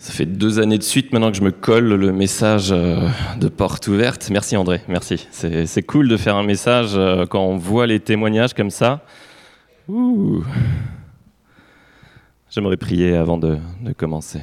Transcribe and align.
Ça 0.00 0.14
fait 0.14 0.24
deux 0.24 0.58
années 0.60 0.78
de 0.78 0.82
suite 0.82 1.12
maintenant 1.12 1.30
que 1.30 1.36
je 1.36 1.42
me 1.42 1.50
colle 1.50 1.92
le 1.92 2.10
message 2.10 2.72
euh, 2.72 3.06
de 3.38 3.48
porte 3.48 3.86
ouverte. 3.86 4.30
Merci 4.30 4.56
André, 4.56 4.80
merci. 4.88 5.28
C'est 5.30 5.82
cool 5.82 6.08
de 6.08 6.16
faire 6.16 6.36
un 6.36 6.42
message 6.42 6.92
euh, 6.94 7.26
quand 7.26 7.42
on 7.44 7.58
voit 7.58 7.86
les 7.86 8.00
témoignages 8.00 8.54
comme 8.54 8.70
ça. 8.70 9.04
J'aimerais 12.48 12.78
prier 12.78 13.14
avant 13.14 13.36
de, 13.36 13.58
de 13.82 13.92
commencer. 13.92 14.40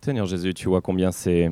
Seigneur 0.00 0.26
Jésus, 0.26 0.54
tu 0.54 0.68
vois 0.68 0.80
combien 0.80 1.10
c'est 1.10 1.50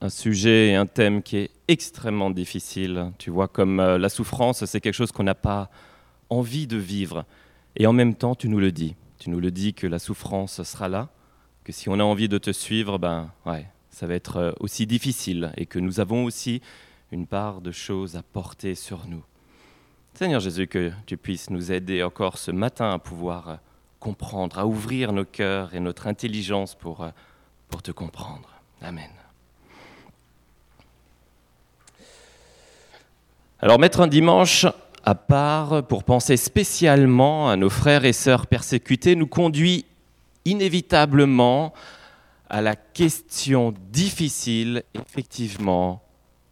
un 0.00 0.08
sujet 0.08 0.68
et 0.68 0.76
un 0.76 0.86
thème 0.86 1.22
qui 1.22 1.36
est 1.36 1.50
extrêmement 1.68 2.30
difficile. 2.30 3.12
Tu 3.18 3.28
vois 3.28 3.48
comme 3.48 3.80
euh, 3.80 3.98
la 3.98 4.08
souffrance, 4.08 4.64
c'est 4.64 4.80
quelque 4.80 4.94
chose 4.94 5.12
qu'on 5.12 5.24
n'a 5.24 5.34
pas 5.34 5.68
envie 6.30 6.66
de 6.66 6.78
vivre. 6.78 7.26
Et 7.76 7.86
en 7.86 7.92
même 7.92 8.14
temps, 8.14 8.34
tu 8.34 8.48
nous 8.48 8.60
le 8.60 8.72
dis 8.72 8.94
tu 9.22 9.30
nous 9.30 9.38
le 9.38 9.52
dis 9.52 9.72
que 9.72 9.86
la 9.86 10.00
souffrance 10.00 10.60
sera 10.64 10.88
là, 10.88 11.08
que 11.62 11.70
si 11.70 11.88
on 11.88 12.00
a 12.00 12.02
envie 12.02 12.28
de 12.28 12.38
te 12.38 12.50
suivre, 12.50 12.98
ben 12.98 13.30
ouais, 13.46 13.68
ça 13.88 14.08
va 14.08 14.14
être 14.14 14.36
euh, 14.38 14.52
aussi 14.58 14.84
difficile 14.84 15.52
et 15.56 15.64
que 15.64 15.78
nous 15.78 16.00
avons 16.00 16.24
aussi 16.24 16.60
une 17.12 17.28
part 17.28 17.60
de 17.60 17.70
choses 17.70 18.16
à 18.16 18.24
porter 18.24 18.74
sur 18.74 19.06
nous. 19.06 19.22
Seigneur 20.14 20.40
Jésus, 20.40 20.66
que 20.66 20.90
tu 21.06 21.16
puisses 21.16 21.50
nous 21.50 21.70
aider 21.70 22.02
encore 22.02 22.36
ce 22.36 22.50
matin 22.50 22.90
à 22.90 22.98
pouvoir 22.98 23.48
euh, 23.48 23.56
comprendre, 24.00 24.58
à 24.58 24.66
ouvrir 24.66 25.12
nos 25.12 25.24
cœurs 25.24 25.72
et 25.72 25.78
notre 25.78 26.08
intelligence 26.08 26.74
pour, 26.74 27.04
euh, 27.04 27.10
pour 27.68 27.80
te 27.80 27.92
comprendre. 27.92 28.48
Amen. 28.80 29.10
Alors, 33.60 33.78
mettre 33.78 34.00
un 34.00 34.08
dimanche 34.08 34.66
à 35.04 35.14
part 35.14 35.86
pour 35.86 36.04
penser 36.04 36.36
spécialement 36.36 37.48
à 37.50 37.56
nos 37.56 37.70
frères 37.70 38.04
et 38.04 38.12
sœurs 38.12 38.46
persécutés 38.46 39.16
nous 39.16 39.26
conduit 39.26 39.84
inévitablement 40.44 41.72
à 42.48 42.60
la 42.60 42.76
question 42.76 43.74
difficile, 43.90 44.84
effectivement, 44.94 46.02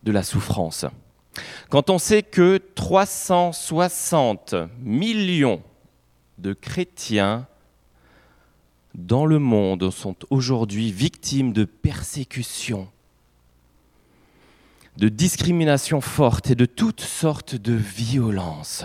de 0.03 0.13
la 0.13 0.23
souffrance. 0.23 0.87
Quand 1.69 1.91
on 1.91 1.99
sait 1.99 2.23
que 2.23 2.59
360 2.75 4.55
millions 4.81 5.63
de 6.39 6.53
chrétiens 6.53 7.47
dans 8.95 9.27
le 9.27 9.39
monde 9.39 9.91
sont 9.91 10.17
aujourd'hui 10.31 10.91
victimes 10.91 11.53
de 11.53 11.65
persécutions, 11.65 12.89
de 15.01 15.09
discrimination 15.09 16.03
forte 16.03 16.51
et 16.51 16.55
de 16.55 16.67
toutes 16.67 17.01
sortes 17.01 17.55
de 17.55 17.73
violences 17.73 18.85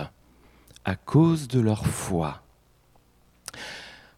à 0.86 0.96
cause 0.96 1.50
de 1.50 1.60
leur 1.60 1.86
foi. 1.86 2.42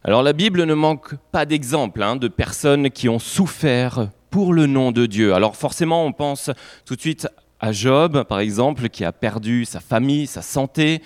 Alors 0.04 0.22
la 0.22 0.32
Bible 0.32 0.62
ne 0.62 0.74
manque 0.74 1.16
pas 1.32 1.44
d'exemples 1.44 2.04
hein, 2.04 2.14
de 2.14 2.28
personnes 2.28 2.92
qui 2.92 3.08
ont 3.08 3.18
souffert 3.18 4.10
pour 4.30 4.52
le 4.52 4.66
nom 4.66 4.92
de 4.92 5.06
Dieu. 5.06 5.34
Alors 5.34 5.56
forcément, 5.56 6.06
on 6.06 6.12
pense 6.12 6.52
tout 6.86 6.94
de 6.94 7.00
suite 7.00 7.26
à 7.58 7.72
Job, 7.72 8.22
par 8.28 8.38
exemple, 8.38 8.90
qui 8.90 9.04
a 9.04 9.10
perdu 9.10 9.64
sa 9.64 9.80
famille, 9.80 10.28
sa 10.28 10.40
santé, 10.42 11.02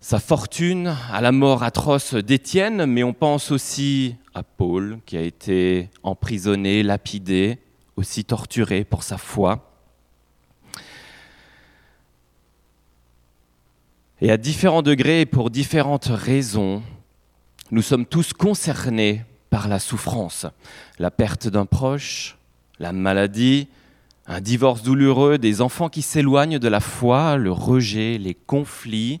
sa 0.00 0.18
fortune, 0.18 0.96
à 1.12 1.20
la 1.20 1.30
mort 1.30 1.62
atroce 1.62 2.14
d'Étienne, 2.14 2.86
mais 2.86 3.04
on 3.04 3.12
pense 3.12 3.52
aussi 3.52 4.16
à 4.34 4.42
Paul, 4.42 4.98
qui 5.06 5.16
a 5.16 5.22
été 5.22 5.90
emprisonné, 6.02 6.82
lapidé, 6.82 7.58
aussi 7.94 8.24
torturé 8.24 8.82
pour 8.82 9.04
sa 9.04 9.16
foi. 9.16 9.71
Et 14.22 14.30
à 14.30 14.36
différents 14.36 14.82
degrés 14.82 15.22
et 15.22 15.26
pour 15.26 15.50
différentes 15.50 16.06
raisons, 16.06 16.84
nous 17.72 17.82
sommes 17.82 18.06
tous 18.06 18.32
concernés 18.32 19.24
par 19.50 19.66
la 19.66 19.80
souffrance, 19.80 20.46
la 21.00 21.10
perte 21.10 21.48
d'un 21.48 21.66
proche, 21.66 22.38
la 22.78 22.92
maladie, 22.92 23.66
un 24.28 24.40
divorce 24.40 24.84
douloureux, 24.84 25.38
des 25.38 25.60
enfants 25.60 25.88
qui 25.88 26.02
s'éloignent 26.02 26.60
de 26.60 26.68
la 26.68 26.78
foi, 26.78 27.36
le 27.36 27.50
rejet, 27.50 28.16
les 28.16 28.34
conflits. 28.34 29.20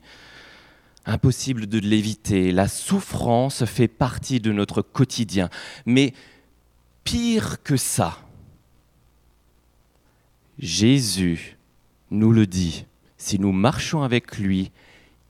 Impossible 1.04 1.66
de 1.66 1.80
l'éviter. 1.80 2.52
La 2.52 2.68
souffrance 2.68 3.64
fait 3.64 3.88
partie 3.88 4.38
de 4.38 4.52
notre 4.52 4.82
quotidien. 4.82 5.50
Mais 5.84 6.14
pire 7.02 7.60
que 7.64 7.76
ça, 7.76 8.18
Jésus 10.60 11.58
nous 12.12 12.30
le 12.30 12.46
dit. 12.46 12.86
Si 13.16 13.40
nous 13.40 13.50
marchons 13.50 14.02
avec 14.02 14.38
lui, 14.38 14.70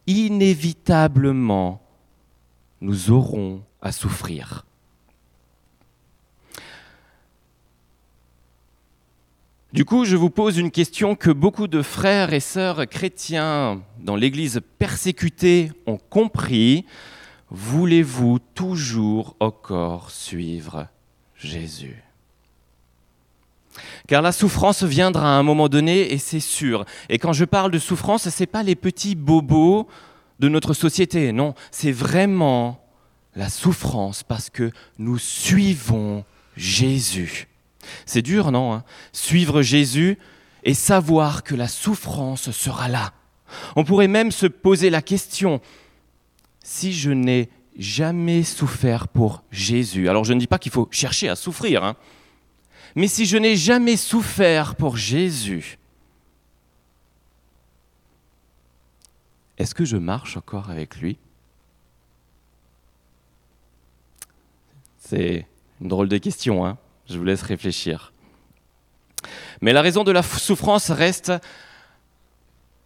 inévitablement, 0.06 1.82
nous 2.80 3.10
aurons 3.10 3.62
à 3.80 3.92
souffrir. 3.92 4.64
Du 9.72 9.86
coup, 9.86 10.04
je 10.04 10.16
vous 10.16 10.28
pose 10.28 10.58
une 10.58 10.70
question 10.70 11.14
que 11.14 11.30
beaucoup 11.30 11.66
de 11.66 11.80
frères 11.80 12.34
et 12.34 12.40
sœurs 12.40 12.86
chrétiens 12.86 13.82
dans 14.00 14.16
l'Église 14.16 14.60
persécutée 14.78 15.72
ont 15.86 15.96
compris. 15.96 16.84
Voulez-vous 17.48 18.38
toujours 18.54 19.34
encore 19.40 20.10
suivre 20.10 20.88
Jésus? 21.36 22.02
Car 24.06 24.22
la 24.22 24.32
souffrance 24.32 24.82
viendra 24.82 25.36
à 25.36 25.38
un 25.38 25.42
moment 25.42 25.68
donné 25.68 26.12
et 26.12 26.18
c'est 26.18 26.40
sûr. 26.40 26.84
Et 27.08 27.18
quand 27.18 27.32
je 27.32 27.44
parle 27.44 27.70
de 27.70 27.78
souffrance, 27.78 28.28
ce 28.28 28.42
n'est 28.42 28.46
pas 28.46 28.62
les 28.62 28.74
petits 28.74 29.14
bobos 29.14 29.88
de 30.38 30.48
notre 30.48 30.74
société, 30.74 31.32
non, 31.32 31.54
c'est 31.70 31.92
vraiment 31.92 32.84
la 33.34 33.48
souffrance 33.48 34.22
parce 34.22 34.50
que 34.50 34.70
nous 34.98 35.18
suivons 35.18 36.24
Jésus. 36.56 37.48
C'est 38.06 38.22
dur, 38.22 38.52
non 38.52 38.72
hein 38.72 38.84
Suivre 39.12 39.62
Jésus 39.62 40.18
et 40.64 40.74
savoir 40.74 41.42
que 41.42 41.54
la 41.54 41.68
souffrance 41.68 42.50
sera 42.50 42.88
là. 42.88 43.12
On 43.76 43.84
pourrait 43.84 44.08
même 44.08 44.30
se 44.30 44.46
poser 44.46 44.90
la 44.90 45.02
question, 45.02 45.60
si 46.62 46.92
je 46.92 47.10
n'ai 47.10 47.50
jamais 47.76 48.42
souffert 48.42 49.08
pour 49.08 49.42
Jésus, 49.50 50.08
alors 50.08 50.24
je 50.24 50.32
ne 50.32 50.40
dis 50.40 50.46
pas 50.46 50.58
qu'il 50.58 50.72
faut 50.72 50.88
chercher 50.90 51.28
à 51.28 51.36
souffrir, 51.36 51.84
hein, 51.84 51.96
mais 52.94 53.08
si 53.08 53.26
je 53.26 53.36
n'ai 53.36 53.56
jamais 53.56 53.96
souffert 53.96 54.74
pour 54.74 54.96
Jésus, 54.96 55.78
est-ce 59.58 59.74
que 59.74 59.84
je 59.84 59.96
marche 59.96 60.36
encore 60.36 60.70
avec 60.70 60.96
lui? 60.96 61.18
C'est 64.98 65.46
une 65.80 65.88
drôle 65.88 66.08
de 66.08 66.18
question, 66.18 66.64
hein 66.64 66.78
je 67.12 67.18
vous 67.18 67.24
laisse 67.24 67.42
réfléchir. 67.42 68.12
Mais 69.60 69.72
la 69.72 69.82
raison 69.82 70.04
de 70.04 70.12
la 70.12 70.22
souffrance 70.22 70.90
reste 70.90 71.32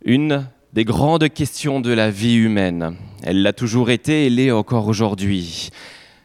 une 0.05 0.49
des 0.73 0.85
grandes 0.85 1.29
questions 1.31 1.81
de 1.81 1.93
la 1.93 2.11
vie 2.11 2.35
humaine. 2.35 2.97
Elle 3.23 3.43
l'a 3.43 3.53
toujours 3.53 3.91
été 3.91 4.27
et 4.27 4.31
l'est 4.31 4.51
encore 4.51 4.89
aujourd'hui. 4.89 5.71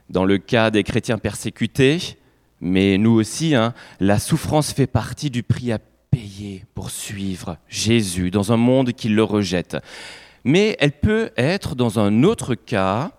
Dans 0.09 0.25
le 0.25 0.37
cas 0.37 0.71
des 0.71 0.83
chrétiens 0.83 1.17
persécutés, 1.17 2.17
mais 2.61 2.97
nous 2.99 3.11
aussi, 3.11 3.55
hein, 3.55 3.73
la 3.99 4.19
souffrance 4.19 4.71
fait 4.71 4.87
partie 4.87 5.31
du 5.31 5.41
prix 5.41 5.71
à 5.71 5.79
payer 6.11 6.65
pour 6.75 6.91
suivre 6.91 7.57
Jésus 7.67 8.29
dans 8.29 8.51
un 8.51 8.57
monde 8.57 8.93
qui 8.93 9.09
le 9.09 9.23
rejette. 9.23 9.77
Mais 10.43 10.77
elle 10.79 10.91
peut 10.91 11.31
être, 11.37 11.75
dans 11.75 11.99
un 11.99 12.23
autre 12.23 12.53
cas, 12.53 13.11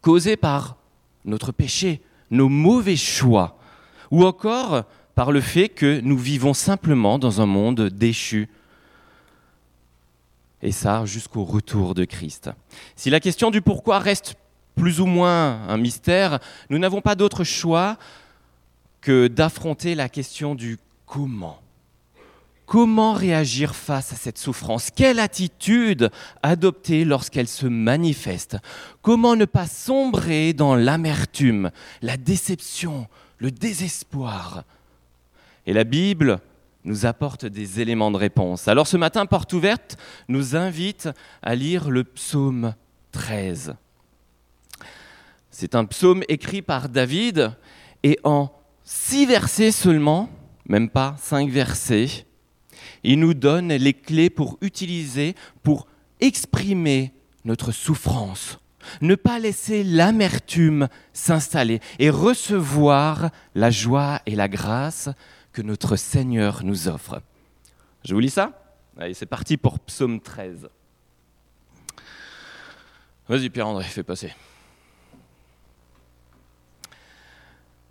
causée 0.00 0.36
par 0.36 0.76
notre 1.24 1.50
péché, 1.50 2.00
nos 2.30 2.48
mauvais 2.48 2.96
choix, 2.96 3.58
ou 4.10 4.24
encore 4.24 4.84
par 5.14 5.32
le 5.32 5.40
fait 5.40 5.68
que 5.68 6.00
nous 6.00 6.18
vivons 6.18 6.54
simplement 6.54 7.18
dans 7.18 7.40
un 7.40 7.46
monde 7.46 7.88
déchu. 7.88 8.48
Et 10.62 10.72
ça 10.72 11.04
jusqu'au 11.04 11.44
retour 11.44 11.94
de 11.94 12.04
Christ. 12.04 12.50
Si 12.96 13.10
la 13.10 13.20
question 13.20 13.50
du 13.50 13.60
pourquoi 13.60 13.98
reste 13.98 14.34
plus 14.74 15.00
ou 15.00 15.06
moins 15.06 15.66
un 15.68 15.76
mystère, 15.76 16.40
nous 16.70 16.78
n'avons 16.78 17.00
pas 17.00 17.14
d'autre 17.14 17.44
choix 17.44 17.96
que 19.00 19.28
d'affronter 19.28 19.94
la 19.94 20.08
question 20.08 20.54
du 20.54 20.78
comment. 21.06 21.60
Comment 22.66 23.12
réagir 23.12 23.74
face 23.74 24.12
à 24.12 24.16
cette 24.16 24.38
souffrance? 24.38 24.90
Quelle 24.90 25.20
attitude 25.20 26.10
adopter 26.42 27.04
lorsqu'elle 27.04 27.46
se 27.46 27.66
manifeste? 27.66 28.56
Comment 29.02 29.36
ne 29.36 29.44
pas 29.44 29.66
sombrer 29.66 30.54
dans 30.54 30.74
l'amertume, 30.74 31.70
la 32.00 32.16
déception, 32.16 33.06
le 33.38 33.50
désespoir? 33.50 34.64
Et 35.66 35.74
la 35.74 35.84
Bible 35.84 36.40
nous 36.84 37.04
apporte 37.04 37.44
des 37.44 37.80
éléments 37.80 38.10
de 38.10 38.16
réponse. 38.16 38.66
Alors 38.68 38.86
ce 38.86 38.96
matin, 38.96 39.26
Porte 39.26 39.52
ouverte 39.52 39.98
nous 40.28 40.56
invite 40.56 41.08
à 41.42 41.54
lire 41.54 41.90
le 41.90 42.04
psaume 42.04 42.74
13. 43.12 43.74
C'est 45.56 45.76
un 45.76 45.84
psaume 45.84 46.24
écrit 46.28 46.62
par 46.62 46.88
David 46.88 47.52
et 48.02 48.18
en 48.24 48.50
six 48.82 49.24
versets 49.24 49.70
seulement, 49.70 50.28
même 50.66 50.90
pas 50.90 51.14
cinq 51.20 51.48
versets, 51.48 52.26
il 53.04 53.20
nous 53.20 53.34
donne 53.34 53.68
les 53.68 53.94
clés 53.94 54.30
pour 54.30 54.58
utiliser, 54.62 55.36
pour 55.62 55.86
exprimer 56.18 57.12
notre 57.44 57.70
souffrance, 57.70 58.58
ne 59.00 59.14
pas 59.14 59.38
laisser 59.38 59.84
l'amertume 59.84 60.88
s'installer 61.12 61.78
et 62.00 62.10
recevoir 62.10 63.30
la 63.54 63.70
joie 63.70 64.22
et 64.26 64.34
la 64.34 64.48
grâce 64.48 65.08
que 65.52 65.62
notre 65.62 65.94
Seigneur 65.94 66.64
nous 66.64 66.88
offre. 66.88 67.22
Je 68.04 68.12
vous 68.12 68.20
lis 68.20 68.30
ça? 68.30 68.60
Allez, 68.98 69.14
c'est 69.14 69.24
parti 69.24 69.56
pour 69.56 69.78
Psaume 69.78 70.20
13. 70.20 70.68
Vas-y 73.28 73.50
Pierre-André, 73.50 73.84
fais 73.84 74.02
passer. 74.02 74.32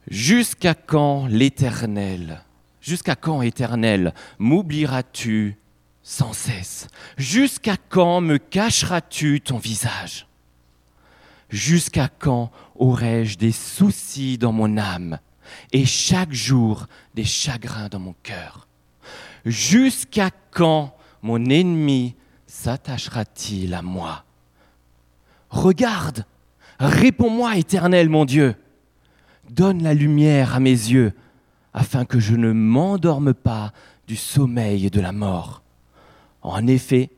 Jusqu'à 0.10 0.74
quand 0.74 1.28
l'Éternel, 1.28 2.44
jusqu'à 2.82 3.16
quand 3.16 3.42
Éternel, 3.42 4.14
m'oublieras-tu 4.38 5.58
sans 6.02 6.34
cesse? 6.34 6.88
Jusqu'à 7.18 7.78
quand 7.90 8.22
me 8.22 8.38
cacheras-tu 8.38 9.42
ton 9.42 9.58
visage? 9.58 10.28
Jusqu'à 11.50 12.10
quand 12.10 12.52
aurai-je 12.76 13.38
des 13.38 13.52
soucis 13.52 14.38
dans 14.38 14.52
mon 14.52 14.78
âme 14.78 15.20
et 15.72 15.86
chaque 15.86 16.34
jour 16.34 16.88
des 17.14 17.26
chagrins 17.26 17.88
dans 17.88 18.00
mon 18.00 18.16
cœur? 18.24 18.68
Jusqu'à 19.46 20.32
quand 20.52 20.96
mon 21.22 21.46
ennemi 21.46 22.16
s'attachera-t-il 22.48 23.74
à 23.74 23.82
moi? 23.82 24.26
Regarde, 25.50 26.26
réponds-moi, 26.80 27.58
Éternel 27.58 28.10
mon 28.10 28.26
Dieu. 28.26 28.56
Donne 29.50 29.84
la 29.84 29.94
lumière 29.94 30.56
à 30.56 30.60
mes 30.60 30.70
yeux, 30.70 31.14
afin 31.74 32.06
que 32.06 32.20
je 32.20 32.36
ne 32.36 32.52
m'endorme 32.52 33.34
pas 33.34 33.74
du 34.08 34.16
sommeil 34.16 34.90
de 34.90 35.02
la 35.02 35.12
mort. 35.12 35.62
En 36.42 36.68
effet, 36.68 37.10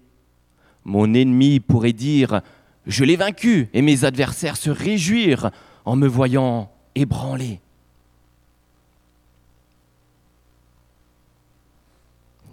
mon 0.83 1.13
ennemi 1.13 1.59
pourrait 1.59 1.93
dire, 1.93 2.41
je 2.85 3.03
l'ai 3.03 3.15
vaincu, 3.15 3.69
et 3.73 3.81
mes 3.81 4.03
adversaires 4.05 4.57
se 4.57 4.69
réjouir 4.69 5.51
en 5.85 5.95
me 5.95 6.07
voyant 6.07 6.71
ébranlé. 6.95 7.59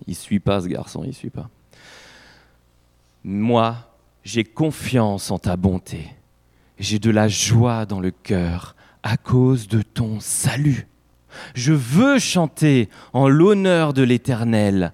Il 0.06 0.16
suit 0.16 0.40
pas 0.40 0.60
ce 0.60 0.66
garçon, 0.66 1.04
il 1.04 1.14
suit 1.14 1.30
pas. 1.30 1.48
Moi, 3.25 3.76
j'ai 4.25 4.44
confiance 4.44 5.30
en 5.30 5.38
ta 5.38 5.56
bonté. 5.56 6.08
J'ai 6.78 6.98
de 6.98 7.10
la 7.10 7.28
joie 7.28 7.86
dans 7.86 8.00
le 8.00 8.10
cœur 8.10 8.75
à 9.02 9.16
cause 9.16 9.69
de 9.69 9.82
ton 9.82 10.20
salut. 10.20 10.87
Je 11.54 11.72
veux 11.72 12.19
chanter 12.19 12.88
en 13.12 13.28
l'honneur 13.28 13.93
de 13.93 14.02
l'Éternel, 14.02 14.93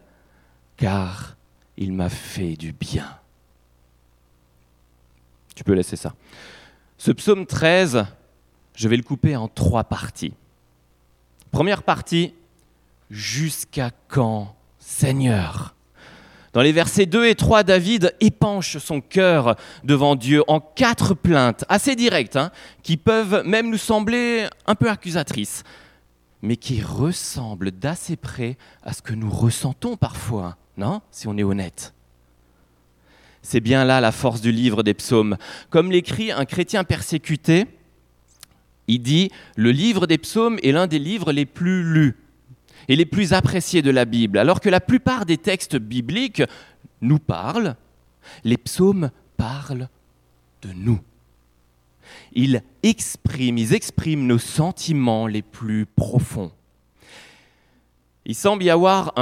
car 0.76 1.36
il 1.76 1.92
m'a 1.92 2.08
fait 2.08 2.56
du 2.56 2.72
bien. 2.72 3.18
Tu 5.54 5.64
peux 5.64 5.72
laisser 5.72 5.96
ça. 5.96 6.14
Ce 6.98 7.10
psaume 7.10 7.46
13, 7.46 8.06
je 8.74 8.88
vais 8.88 8.96
le 8.96 9.02
couper 9.02 9.36
en 9.36 9.48
trois 9.48 9.84
parties. 9.84 10.34
Première 11.50 11.82
partie, 11.82 12.34
jusqu'à 13.10 13.90
quand, 14.08 14.56
Seigneur? 14.78 15.74
Dans 16.52 16.62
les 16.62 16.72
versets 16.72 17.06
2 17.06 17.26
et 17.26 17.34
3, 17.34 17.62
David 17.62 18.14
épanche 18.20 18.78
son 18.78 19.00
cœur 19.00 19.56
devant 19.84 20.16
Dieu 20.16 20.42
en 20.48 20.60
quatre 20.60 21.14
plaintes 21.14 21.64
assez 21.68 21.94
directes, 21.94 22.36
hein, 22.36 22.50
qui 22.82 22.96
peuvent 22.96 23.42
même 23.44 23.70
nous 23.70 23.78
sembler 23.78 24.46
un 24.66 24.74
peu 24.74 24.88
accusatrices, 24.88 25.62
mais 26.42 26.56
qui 26.56 26.80
ressemblent 26.80 27.70
d'assez 27.70 28.16
près 28.16 28.56
à 28.82 28.92
ce 28.92 29.02
que 29.02 29.14
nous 29.14 29.30
ressentons 29.30 29.96
parfois, 29.96 30.56
non 30.76 31.02
Si 31.10 31.28
on 31.28 31.36
est 31.36 31.42
honnête. 31.42 31.92
C'est 33.42 33.60
bien 33.60 33.84
là 33.84 34.00
la 34.00 34.12
force 34.12 34.40
du 34.40 34.52
livre 34.52 34.82
des 34.82 34.94
psaumes. 34.94 35.36
Comme 35.70 35.92
l'écrit 35.92 36.32
un 36.32 36.44
chrétien 36.44 36.84
persécuté, 36.84 37.66
il 38.88 39.00
dit, 39.00 39.30
le 39.56 39.70
livre 39.70 40.06
des 40.06 40.18
psaumes 40.18 40.58
est 40.62 40.72
l'un 40.72 40.86
des 40.86 40.98
livres 40.98 41.30
les 41.32 41.46
plus 41.46 41.82
lus 41.82 42.16
et 42.88 42.96
les 42.96 43.06
plus 43.06 43.32
appréciés 43.32 43.82
de 43.82 43.90
la 43.90 44.04
Bible. 44.04 44.38
Alors 44.38 44.60
que 44.60 44.68
la 44.68 44.80
plupart 44.80 45.26
des 45.26 45.36
textes 45.36 45.76
bibliques 45.76 46.42
nous 47.00 47.18
parlent, 47.18 47.76
les 48.44 48.56
psaumes 48.56 49.10
parlent 49.36 49.88
de 50.62 50.72
nous. 50.74 51.00
Ils 52.32 52.62
expriment, 52.82 53.58
ils 53.58 53.74
expriment 53.74 54.26
nos 54.26 54.38
sentiments 54.38 55.26
les 55.26 55.42
plus 55.42 55.86
profonds. 55.86 56.52
Il 58.24 58.34
semble 58.34 58.62
y 58.62 58.70
avoir 58.70 59.14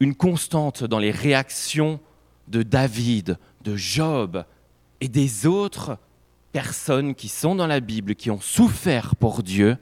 une 0.00 0.14
constante 0.14 0.84
dans 0.84 0.98
les 0.98 1.10
réactions 1.10 2.00
de 2.48 2.62
David, 2.62 3.38
de 3.62 3.76
Job 3.76 4.44
et 5.00 5.08
des 5.08 5.46
autres 5.46 5.98
personnes 6.52 7.14
qui 7.14 7.28
sont 7.28 7.54
dans 7.54 7.66
la 7.66 7.80
Bible, 7.80 8.14
qui 8.14 8.30
ont 8.30 8.40
souffert 8.40 9.16
pour 9.16 9.42
Dieu. 9.42 9.76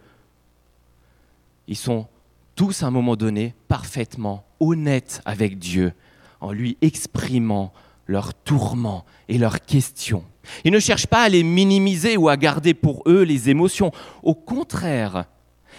Ils 1.68 1.76
sont 1.76 2.08
tous 2.54 2.82
à 2.82 2.86
un 2.86 2.90
moment 2.90 3.16
donné 3.16 3.54
parfaitement 3.68 4.44
honnêtes 4.60 5.20
avec 5.24 5.58
Dieu 5.58 5.92
en 6.40 6.52
lui 6.52 6.76
exprimant 6.80 7.72
leurs 8.06 8.34
tourments 8.34 9.04
et 9.28 9.38
leurs 9.38 9.60
questions. 9.60 10.24
Ils 10.64 10.72
ne 10.72 10.80
cherchent 10.80 11.06
pas 11.06 11.22
à 11.22 11.28
les 11.28 11.44
minimiser 11.44 12.16
ou 12.16 12.28
à 12.28 12.36
garder 12.36 12.74
pour 12.74 13.02
eux 13.06 13.22
les 13.22 13.48
émotions. 13.48 13.92
Au 14.22 14.34
contraire, 14.34 15.26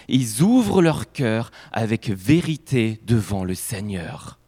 ils 0.08 0.42
ouvrent 0.42 0.82
leur 0.82 1.12
cœur 1.12 1.50
avec 1.72 2.08
vérité 2.08 3.00
devant 3.06 3.44
le 3.44 3.54
Seigneur. 3.54 4.38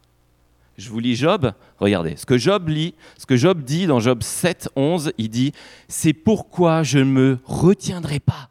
Je 0.77 0.89
vous 0.89 0.99
lis 0.99 1.15
Job, 1.15 1.53
regardez, 1.79 2.15
ce 2.17 2.25
que 2.25 2.37
Job 2.37 2.69
lit, 2.69 2.93
ce 3.17 3.25
que 3.25 3.35
Job 3.35 3.63
dit 3.63 3.87
dans 3.87 3.99
Job 3.99 4.21
7, 4.21 4.69
11, 4.75 5.11
il 5.17 5.29
dit, 5.29 5.51
c'est 5.87 6.13
pourquoi 6.13 6.83
je 6.83 6.99
ne 6.99 7.05
me 7.05 7.39
retiendrai 7.45 8.19
pas 8.19 8.49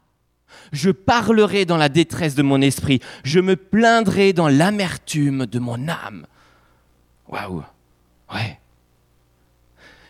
je 0.73 0.91
parlerai 0.91 1.65
dans 1.65 1.77
la 1.77 1.89
détresse 1.89 2.35
de 2.35 2.43
mon 2.43 2.61
esprit. 2.61 3.01
Je 3.25 3.41
me 3.41 3.57
plaindrai 3.57 4.33
dans 4.33 4.49
l'amertume 4.49 5.47
de 5.47 5.59
mon 5.59 5.89
âme. 5.89 6.27
Waouh. 7.29 7.65
Ouais. 8.33 8.59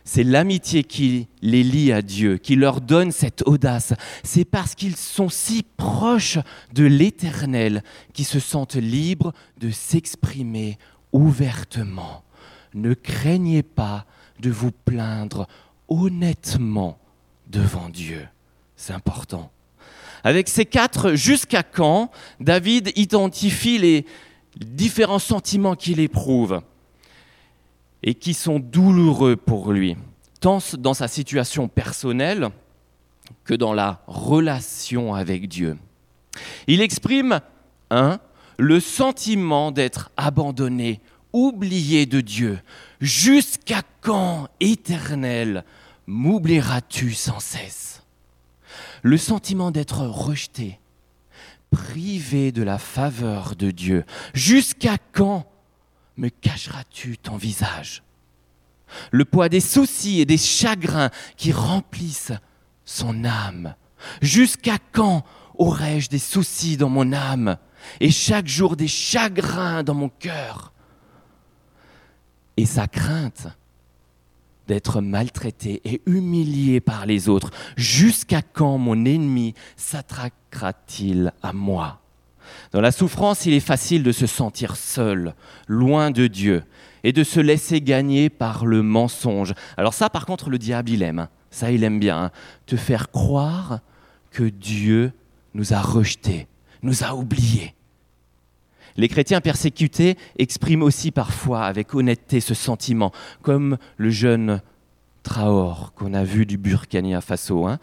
C'est 0.04 0.22
l'amitié 0.22 0.84
qui 0.84 1.26
les 1.42 1.64
lie 1.64 1.92
à 1.92 2.00
Dieu, 2.00 2.38
qui 2.38 2.54
leur 2.54 2.80
donne 2.80 3.10
cette 3.10 3.42
audace. 3.46 3.92
C'est 4.22 4.44
parce 4.44 4.76
qu'ils 4.76 4.94
sont 4.94 5.28
si 5.28 5.64
proches 5.76 6.38
de 6.72 6.84
l'Éternel 6.84 7.82
qu'ils 8.12 8.24
se 8.24 8.38
sentent 8.38 8.76
libres 8.76 9.32
de 9.58 9.70
s'exprimer 9.70 10.78
ouvertement. 11.12 12.22
Ne 12.72 12.94
craignez 12.94 13.64
pas 13.64 14.06
de 14.38 14.50
vous 14.50 14.70
plaindre 14.70 15.48
honnêtement 15.88 16.98
devant 17.48 17.88
Dieu. 17.88 18.28
C'est 18.76 18.92
important. 18.92 19.50
Avec 20.24 20.48
ces 20.48 20.66
quatre 20.66 21.14
jusqu'à 21.14 21.62
quand, 21.62 22.10
David 22.40 22.92
identifie 22.96 23.78
les 23.78 24.06
différents 24.56 25.18
sentiments 25.18 25.74
qu'il 25.74 26.00
éprouve 26.00 26.62
et 28.02 28.14
qui 28.14 28.34
sont 28.34 28.58
douloureux 28.58 29.36
pour 29.36 29.72
lui, 29.72 29.96
tant 30.40 30.58
dans 30.78 30.94
sa 30.94 31.08
situation 31.08 31.68
personnelle 31.68 32.50
que 33.44 33.54
dans 33.54 33.74
la 33.74 34.02
relation 34.06 35.14
avec 35.14 35.48
Dieu. 35.48 35.76
Il 36.66 36.80
exprime, 36.80 37.40
un, 37.90 38.18
le 38.58 38.80
sentiment 38.80 39.70
d'être 39.70 40.10
abandonné, 40.16 41.00
oublié 41.32 42.06
de 42.06 42.20
Dieu. 42.20 42.60
Jusqu'à 43.00 43.82
quand, 44.00 44.48
éternel, 44.60 45.64
m'oublieras-tu 46.06 47.12
sans 47.12 47.40
cesse? 47.40 47.95
Le 49.02 49.16
sentiment 49.18 49.70
d'être 49.70 50.00
rejeté, 50.06 50.80
privé 51.70 52.52
de 52.52 52.62
la 52.62 52.78
faveur 52.78 53.56
de 53.56 53.70
Dieu. 53.70 54.04
Jusqu'à 54.34 54.96
quand 55.12 55.46
me 56.16 56.28
cacheras-tu 56.28 57.18
ton 57.18 57.36
visage? 57.36 58.02
Le 59.10 59.24
poids 59.24 59.48
des 59.48 59.60
soucis 59.60 60.20
et 60.20 60.24
des 60.24 60.38
chagrins 60.38 61.10
qui 61.36 61.52
remplissent 61.52 62.32
son 62.84 63.24
âme. 63.24 63.74
Jusqu'à 64.22 64.78
quand 64.92 65.24
aurai-je 65.56 66.08
des 66.08 66.18
soucis 66.18 66.76
dans 66.76 66.88
mon 66.88 67.12
âme 67.12 67.56
et 68.00 68.10
chaque 68.10 68.46
jour 68.46 68.76
des 68.76 68.88
chagrins 68.88 69.82
dans 69.82 69.94
mon 69.94 70.08
cœur? 70.08 70.72
Et 72.56 72.64
sa 72.66 72.86
crainte 72.86 73.48
d'être 74.68 75.00
maltraité 75.00 75.80
et 75.84 76.02
humilié 76.06 76.80
par 76.80 77.06
les 77.06 77.28
autres. 77.28 77.50
Jusqu'à 77.76 78.42
quand 78.42 78.78
mon 78.78 79.04
ennemi 79.04 79.54
s'attraquera-t-il 79.76 81.32
à 81.42 81.52
moi? 81.52 82.00
Dans 82.72 82.80
la 82.80 82.92
souffrance, 82.92 83.46
il 83.46 83.52
est 83.52 83.60
facile 83.60 84.02
de 84.02 84.12
se 84.12 84.26
sentir 84.26 84.76
seul, 84.76 85.34
loin 85.68 86.10
de 86.10 86.26
Dieu, 86.26 86.62
et 87.04 87.12
de 87.12 87.24
se 87.24 87.40
laisser 87.40 87.80
gagner 87.80 88.30
par 88.30 88.66
le 88.66 88.82
mensonge. 88.82 89.54
Alors 89.76 89.94
ça, 89.94 90.10
par 90.10 90.26
contre, 90.26 90.50
le 90.50 90.58
diable, 90.58 90.90
il 90.90 91.02
aime. 91.02 91.20
Hein. 91.20 91.28
Ça, 91.50 91.70
il 91.70 91.84
aime 91.84 92.00
bien. 92.00 92.24
Hein. 92.24 92.30
Te 92.66 92.76
faire 92.76 93.10
croire 93.10 93.80
que 94.30 94.44
Dieu 94.44 95.12
nous 95.54 95.72
a 95.72 95.80
rejetés, 95.80 96.48
nous 96.82 97.04
a 97.04 97.14
oubliés. 97.14 97.75
Les 98.96 99.08
chrétiens 99.08 99.40
persécutés 99.40 100.16
expriment 100.38 100.82
aussi 100.82 101.10
parfois 101.10 101.64
avec 101.64 101.94
honnêteté 101.94 102.40
ce 102.40 102.54
sentiment, 102.54 103.12
comme 103.42 103.76
le 103.96 104.10
jeune 104.10 104.62
Traor 105.22 105.92
qu'on 105.94 106.14
a 106.14 106.24
vu 106.24 106.46
du 106.46 106.56
Burkina 106.56 107.20
Faso, 107.20 107.66
hein, 107.66 107.78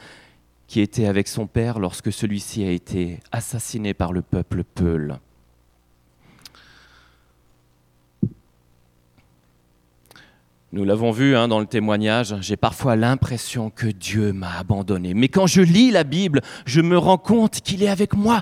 qui 0.67 0.81
était 0.81 1.05
avec 1.05 1.27
son 1.27 1.45
père 1.45 1.77
lorsque 1.77 2.11
celui-ci 2.11 2.63
a 2.63 2.71
été 2.71 3.19
assassiné 3.31 3.93
par 3.93 4.13
le 4.13 4.21
peuple 4.21 4.63
Peul. 4.63 5.19
Nous 10.71 10.85
l'avons 10.85 11.11
vu 11.11 11.35
hein, 11.35 11.47
dans 11.47 11.59
le 11.59 11.67
témoignage, 11.67 12.35
j'ai 12.41 12.57
parfois 12.57 12.95
l'impression 12.95 13.69
que 13.69 13.85
Dieu 13.85 14.33
m'a 14.33 14.57
abandonné. 14.57 15.13
Mais 15.13 15.27
quand 15.27 15.45
je 15.45 15.61
lis 15.61 15.91
la 15.91 16.03
Bible, 16.03 16.41
je 16.65 16.81
me 16.81 16.97
rends 16.97 17.19
compte 17.19 17.61
qu'il 17.61 17.83
est 17.83 17.89
avec 17.89 18.15
moi 18.15 18.41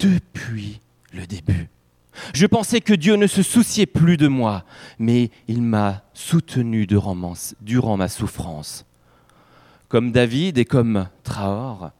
depuis 0.00 0.80
le 1.12 1.24
début. 1.24 1.68
Je 2.34 2.46
pensais 2.46 2.80
que 2.80 2.92
Dieu 2.92 3.16
ne 3.16 3.26
se 3.26 3.42
souciait 3.42 3.86
plus 3.86 4.16
de 4.16 4.28
moi, 4.28 4.64
mais 4.98 5.30
il 5.48 5.62
m'a 5.62 6.02
soutenu 6.14 6.86
durant, 6.86 7.96
ma 7.96 8.08
souffrance. 8.08 8.84
Comme 9.88 10.12
David 10.12 10.58
et 10.58 10.64
comme 10.64 11.08
Traor, 11.22 11.90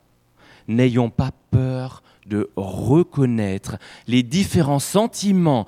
n'ayons 0.69 1.11
pas 1.11 1.31
peur 1.51 2.03
de 2.27 2.51
reconnaître 2.57 3.77
les 4.07 4.23
différents 4.23 4.79
sentiments 4.79 5.67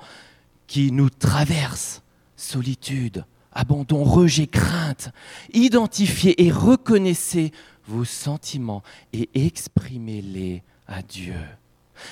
qui 0.67 0.91
nous 0.91 1.09
traversent. 1.09 2.01
Solitude, 2.37 3.25
abandon, 3.51 4.03
rejet, 4.03 4.47
crainte. 4.47 5.11
Identifiez 5.53 6.45
et 6.45 6.51
reconnaissez 6.51 7.51
vos 7.87 8.05
sentiments 8.05 8.83
et 9.13 9.29
exprimez-les 9.33 10.63
à 10.87 11.01
Dieu. 11.01 11.35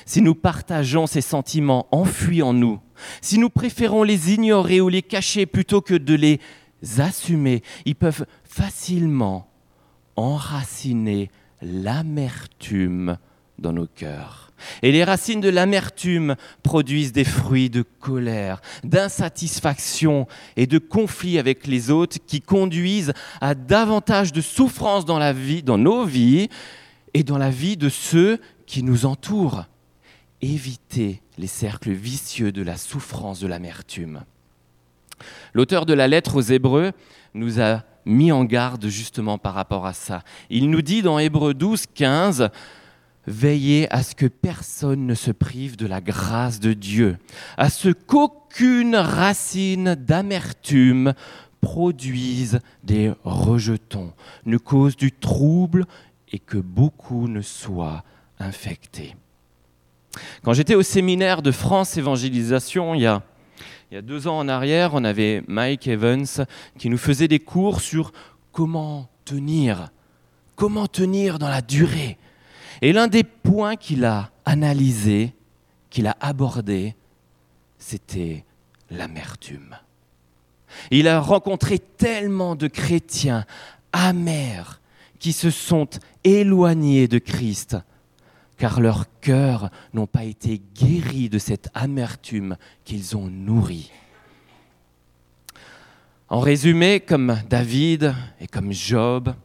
Si 0.05 0.21
nous 0.21 0.35
partageons 0.35 1.07
ces 1.07 1.21
sentiments 1.21 1.87
enfuis 1.91 2.41
en 2.41 2.53
nous, 2.53 2.79
si 3.21 3.37
nous 3.37 3.49
préférons 3.49 4.03
les 4.03 4.33
ignorer 4.33 4.81
ou 4.81 4.89
les 4.89 5.01
cacher 5.01 5.45
plutôt 5.45 5.81
que 5.81 5.93
de 5.93 6.15
les 6.15 6.39
assumer, 6.97 7.63
ils 7.85 7.95
peuvent 7.95 8.25
facilement 8.43 9.47
enraciner 10.15 11.29
l'amertume 11.61 13.17
dans 13.59 13.73
nos 13.73 13.87
cœurs. 13.87 14.51
Et 14.81 14.91
les 14.91 15.03
racines 15.03 15.41
de 15.41 15.49
l'amertume 15.49 16.35
produisent 16.61 17.11
des 17.11 17.23
fruits 17.23 17.69
de 17.69 17.81
colère, 17.81 18.61
d'insatisfaction 18.83 20.27
et 20.55 20.67
de 20.67 20.77
conflits 20.77 21.39
avec 21.39 21.67
les 21.67 21.89
autres 21.89 22.17
qui 22.25 22.41
conduisent 22.41 23.13
à 23.41 23.55
davantage 23.55 24.31
de 24.31 24.41
souffrance 24.41 25.05
dans 25.05 25.77
nos 25.77 26.05
vies 26.05 26.49
et 27.13 27.23
dans 27.23 27.37
la 27.37 27.49
vie 27.49 27.77
de 27.77 27.89
ceux 27.89 28.39
qui 28.65 28.83
nous 28.83 29.05
entourent. 29.05 29.65
Évitez 30.43 31.21
les 31.37 31.47
cercles 31.47 31.93
vicieux 31.93 32.51
de 32.51 32.61
la 32.61 32.75
souffrance 32.75 33.39
de 33.39 33.47
l'amertume. 33.47 34.25
L'auteur 35.53 35.85
de 35.85 35.93
la 35.93 36.09
lettre 36.09 36.35
aux 36.35 36.41
Hébreux 36.41 36.91
nous 37.33 37.61
a 37.61 37.83
mis 38.05 38.33
en 38.33 38.43
garde 38.43 38.87
justement 38.87 39.37
par 39.37 39.53
rapport 39.53 39.85
à 39.85 39.93
ça. 39.93 40.21
Il 40.49 40.69
nous 40.69 40.81
dit 40.81 41.01
dans 41.01 41.17
Hébreux 41.17 41.53
12, 41.53 41.85
15, 41.95 42.49
Veillez 43.25 43.87
à 43.89 44.03
ce 44.03 44.15
que 44.15 44.25
personne 44.25 45.07
ne 45.07 45.15
se 45.15 45.31
prive 45.31 45.77
de 45.77 45.87
la 45.87 46.01
grâce 46.01 46.59
de 46.59 46.73
Dieu, 46.73 47.17
à 47.55 47.69
ce 47.69 47.87
qu'aucune 47.87 48.97
racine 48.97 49.95
d'amertume 49.95 51.13
produise 51.61 52.59
des 52.83 53.13
rejetons, 53.23 54.11
ne 54.45 54.57
cause 54.57 54.97
du 54.97 55.13
trouble 55.13 55.85
et 56.33 56.39
que 56.39 56.57
beaucoup 56.57 57.29
ne 57.29 57.41
soient 57.41 58.03
infectés. 58.39 59.15
Quand 60.43 60.53
j'étais 60.53 60.75
au 60.75 60.83
séminaire 60.83 61.41
de 61.41 61.51
France 61.51 61.97
Évangélisation, 61.97 62.95
il 62.95 63.01
y, 63.01 63.07
a, 63.07 63.21
deux 64.01 64.27
ans 64.27 64.39
en 64.39 64.47
arrière, 64.47 64.91
on 64.93 65.03
avait 65.03 65.43
Mike 65.47 65.87
Evans 65.87 66.25
qui 66.77 66.89
nous 66.89 66.97
faisait 66.97 67.27
des 67.27 67.39
cours 67.39 67.81
sur 67.81 68.11
comment 68.51 69.09
tenir, 69.25 69.89
comment 70.55 70.87
tenir 70.87 71.39
dans 71.39 71.49
la 71.49 71.61
durée 71.61 72.17
et 72.83 72.91
l'un 72.91 73.07
des 73.07 73.23
points 73.23 73.77
qu'il 73.77 74.03
a 74.03 74.29
analysé, 74.43 75.33
qu'il 75.89 76.05
a 76.05 76.17
abordé, 76.19 76.95
c'était 77.77 78.43
l'amertume. 78.91 79.77
Il 80.91 81.07
a 81.07 81.21
rencontré 81.21 81.79
tellement 81.79 82.57
de 82.57 82.67
chrétiens 82.67 83.45
amers 83.93 84.81
qui 85.17 85.31
se 85.31 85.49
sont 85.49 85.87
éloignés 86.25 87.07
de 87.07 87.19
Christ, 87.19 87.77
car 88.63 88.79
leurs 88.79 89.07
cœurs 89.19 89.69
n'ont 89.93 90.07
pas 90.07 90.23
été 90.23 90.61
guéris 90.73 91.27
de 91.27 91.37
cette 91.37 91.69
amertume 91.73 92.55
qu'ils 92.85 93.17
ont 93.17 93.27
nourrie. 93.27 93.91
En 96.29 96.39
résumé, 96.39 97.01
comme 97.01 97.35
David 97.49 98.15
et 98.39 98.47
comme 98.47 98.71
Job, 98.71 99.35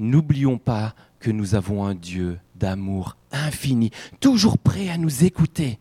n'oublions 0.00 0.58
pas 0.58 0.96
que 1.20 1.30
nous 1.30 1.54
avons 1.54 1.84
un 1.86 1.94
Dieu 1.94 2.40
d'amour 2.56 3.16
infini, 3.30 3.92
toujours 4.18 4.58
prêt 4.58 4.88
à 4.88 4.98
nous 4.98 5.22
écouter. 5.22 5.78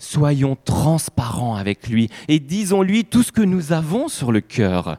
Soyons 0.00 0.56
transparents 0.56 1.54
avec 1.54 1.86
lui 1.86 2.10
et 2.26 2.40
disons-lui 2.40 3.04
tout 3.04 3.22
ce 3.22 3.30
que 3.30 3.42
nous 3.42 3.70
avons 3.70 4.08
sur 4.08 4.32
le 4.32 4.40
cœur. 4.40 4.98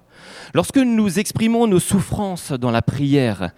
Lorsque 0.54 0.78
nous 0.78 1.20
exprimons 1.20 1.68
nos 1.68 1.82
souffrances 1.82 2.54
dans 2.54 2.72
la 2.72 2.82
prière, 2.82 3.52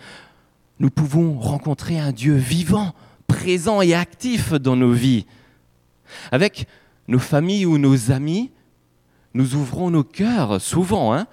nous 0.80 0.90
pouvons 0.90 1.38
rencontrer 1.38 2.00
un 2.00 2.12
Dieu 2.12 2.34
vivant, 2.34 2.96
présent 3.50 3.82
et 3.82 3.96
actif 3.96 4.54
dans 4.54 4.76
nos 4.76 4.92
vies. 4.92 5.26
Avec 6.32 6.68
nos 7.08 7.18
familles 7.18 7.66
ou 7.66 7.80
nos 7.80 8.12
amis, 8.12 8.52
nous 9.34 9.56
ouvrons 9.56 9.90
nos 9.90 10.04
cœurs 10.04 10.62
souvent, 10.62 11.16
hein, 11.16 11.26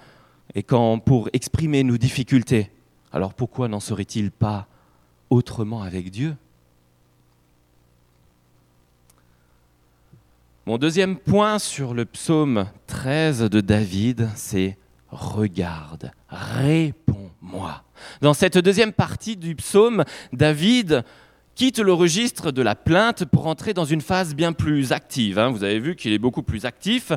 et 0.55 0.63
quand 0.63 0.97
pour 0.97 1.29
exprimer 1.31 1.83
nos 1.83 1.95
difficultés. 1.99 2.71
Alors 3.13 3.35
pourquoi 3.35 3.67
n'en 3.67 3.79
serait-il 3.79 4.31
pas 4.31 4.65
autrement 5.29 5.83
avec 5.83 6.09
Dieu? 6.09 6.35
Mon 10.65 10.79
deuxième 10.79 11.17
point 11.17 11.59
sur 11.59 11.93
le 11.93 12.05
psaume 12.05 12.65
13 12.87 13.41
de 13.41 13.61
David, 13.61 14.27
c'est 14.33 14.75
Regarde, 15.11 16.11
réponds-moi. 16.29 17.83
Dans 18.21 18.33
cette 18.33 18.57
deuxième 18.57 18.91
partie 18.91 19.37
du 19.37 19.53
psaume, 19.55 20.03
David 20.33 21.03
quitte 21.57 21.79
le 21.79 21.91
registre 21.91 22.51
de 22.51 22.61
la 22.61 22.75
plainte 22.75 23.25
pour 23.25 23.47
entrer 23.47 23.73
dans 23.73 23.83
une 23.83 24.01
phase 24.01 24.35
bien 24.35 24.53
plus 24.53 24.91
active. 24.91 25.39
Hein. 25.39 25.49
Vous 25.49 25.63
avez 25.63 25.79
vu 25.79 25.95
qu'il 25.95 26.13
est 26.13 26.19
beaucoup 26.19 26.43
plus 26.43 26.65
actif 26.65 27.11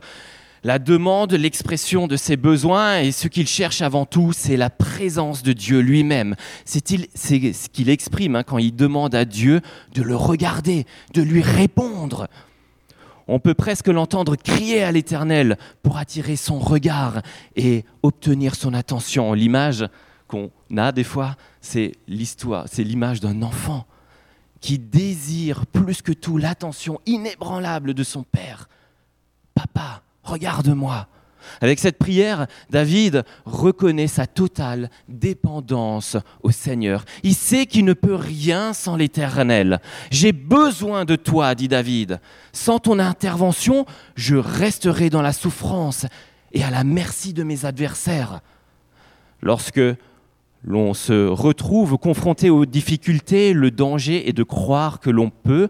la 0.62 0.78
demande, 0.78 1.32
l'expression 1.32 2.06
de 2.06 2.16
ses 2.16 2.36
besoins 2.36 3.00
et 3.00 3.12
ce 3.12 3.28
qu'il 3.28 3.46
cherche 3.46 3.80
avant 3.80 4.04
tout, 4.04 4.32
c'est 4.34 4.58
la 4.58 4.68
présence 4.68 5.42
de 5.42 5.54
Dieu 5.54 5.80
lui-même. 5.80 6.36
C'est 6.66 6.86
ce 6.86 7.68
qu'il 7.70 7.88
exprime 7.88 8.36
hein, 8.36 8.42
quand 8.42 8.58
il 8.58 8.76
demande 8.76 9.14
à 9.14 9.24
Dieu 9.24 9.62
de 9.94 10.02
le 10.02 10.14
regarder, 10.14 10.84
de 11.14 11.22
lui 11.22 11.40
répondre. 11.40 12.28
On 13.26 13.38
peut 13.38 13.54
presque 13.54 13.88
l'entendre 13.88 14.36
crier 14.36 14.82
à 14.82 14.92
l'Éternel 14.92 15.56
pour 15.82 15.96
attirer 15.96 16.36
son 16.36 16.58
regard 16.58 17.22
et 17.56 17.86
obtenir 18.02 18.54
son 18.54 18.74
attention. 18.74 19.32
L'image 19.32 19.86
qu'on 20.28 20.50
a 20.76 20.92
des 20.92 21.04
fois, 21.04 21.36
c'est 21.62 21.92
l'histoire, 22.06 22.66
c'est 22.70 22.84
l'image 22.84 23.20
d'un 23.20 23.40
enfant 23.40 23.86
qui 24.60 24.78
désire 24.78 25.66
plus 25.66 26.02
que 26.02 26.12
tout 26.12 26.36
l'attention 26.36 27.00
inébranlable 27.06 27.94
de 27.94 28.02
son 28.02 28.22
père. 28.22 28.68
Papa, 29.54 30.02
regarde-moi. 30.22 31.06
Avec 31.60 31.78
cette 31.78 31.98
prière, 31.98 32.46
David 32.68 33.24
reconnaît 33.44 34.06
sa 34.06 34.26
totale 34.26 34.90
dépendance 35.08 36.16
au 36.42 36.50
Seigneur. 36.50 37.04
Il 37.22 37.34
sait 37.34 37.66
qu'il 37.66 37.84
ne 37.84 37.92
peut 37.92 38.14
rien 38.14 38.72
sans 38.72 38.96
l'Éternel. 38.96 39.80
J'ai 40.10 40.32
besoin 40.32 41.04
de 41.04 41.16
toi, 41.16 41.54
dit 41.54 41.68
David. 41.68 42.20
Sans 42.52 42.78
ton 42.78 42.98
intervention, 42.98 43.86
je 44.16 44.36
resterai 44.36 45.10
dans 45.10 45.22
la 45.22 45.32
souffrance 45.32 46.06
et 46.52 46.62
à 46.62 46.70
la 46.70 46.84
merci 46.84 47.32
de 47.32 47.42
mes 47.42 47.64
adversaires. 47.64 48.40
Lorsque 49.42 49.80
l'on 50.62 50.94
se 50.94 51.26
retrouve 51.26 51.96
confronté 51.98 52.50
aux 52.50 52.66
difficultés, 52.66 53.52
le 53.52 53.70
danger 53.70 54.28
est 54.28 54.32
de 54.32 54.42
croire 54.42 55.00
que 55.00 55.10
l'on 55.10 55.30
peut 55.30 55.68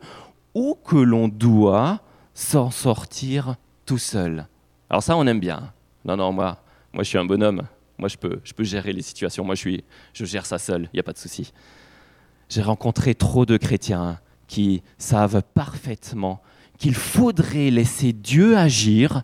ou 0.55 0.77
que 0.85 0.97
l'on 0.97 1.29
doit 1.29 2.01
s'en 2.35 2.71
sortir 2.71 3.57
tout 3.87 3.99
seul. 3.99 4.47
Alors 4.89 5.03
ça, 5.03 5.17
on 5.17 5.27
aime 5.27 5.41
bien. 5.41 5.73
Non, 6.05 6.17
non, 6.17 6.33
moi, 6.33 6.63
moi 6.93 7.05
je 7.05 7.09
suis 7.09 7.19
un 7.19 7.25
bonhomme. 7.25 7.63
Moi, 7.99 8.09
je 8.09 8.17
peux, 8.17 8.41
je 8.45 8.55
peux 8.55 8.65
gérer 8.65 8.95
les 8.95 9.03
situations. 9.03 9.45
Moi, 9.45 9.55
je, 9.55 9.61
suis, 9.61 9.85
je 10.15 10.25
gère 10.25 10.47
ça 10.47 10.59
seul. 10.59 10.85
Il 10.85 10.97
n'y 10.97 11.01
a 11.01 11.03
pas 11.03 11.13
de 11.13 11.19
souci. 11.19 11.53
J'ai 12.49 12.63
rencontré 12.63 13.15
trop 13.15 13.45
de 13.45 13.59
chrétiens 13.59 14.19
qui 14.49 14.83
savent 14.97 15.43
parfaitement 15.55 16.41
qu'il 16.79 16.95
faudrait 16.95 17.71
laisser 17.71 18.15
Dieu 18.15 18.57
agir, 18.57 19.23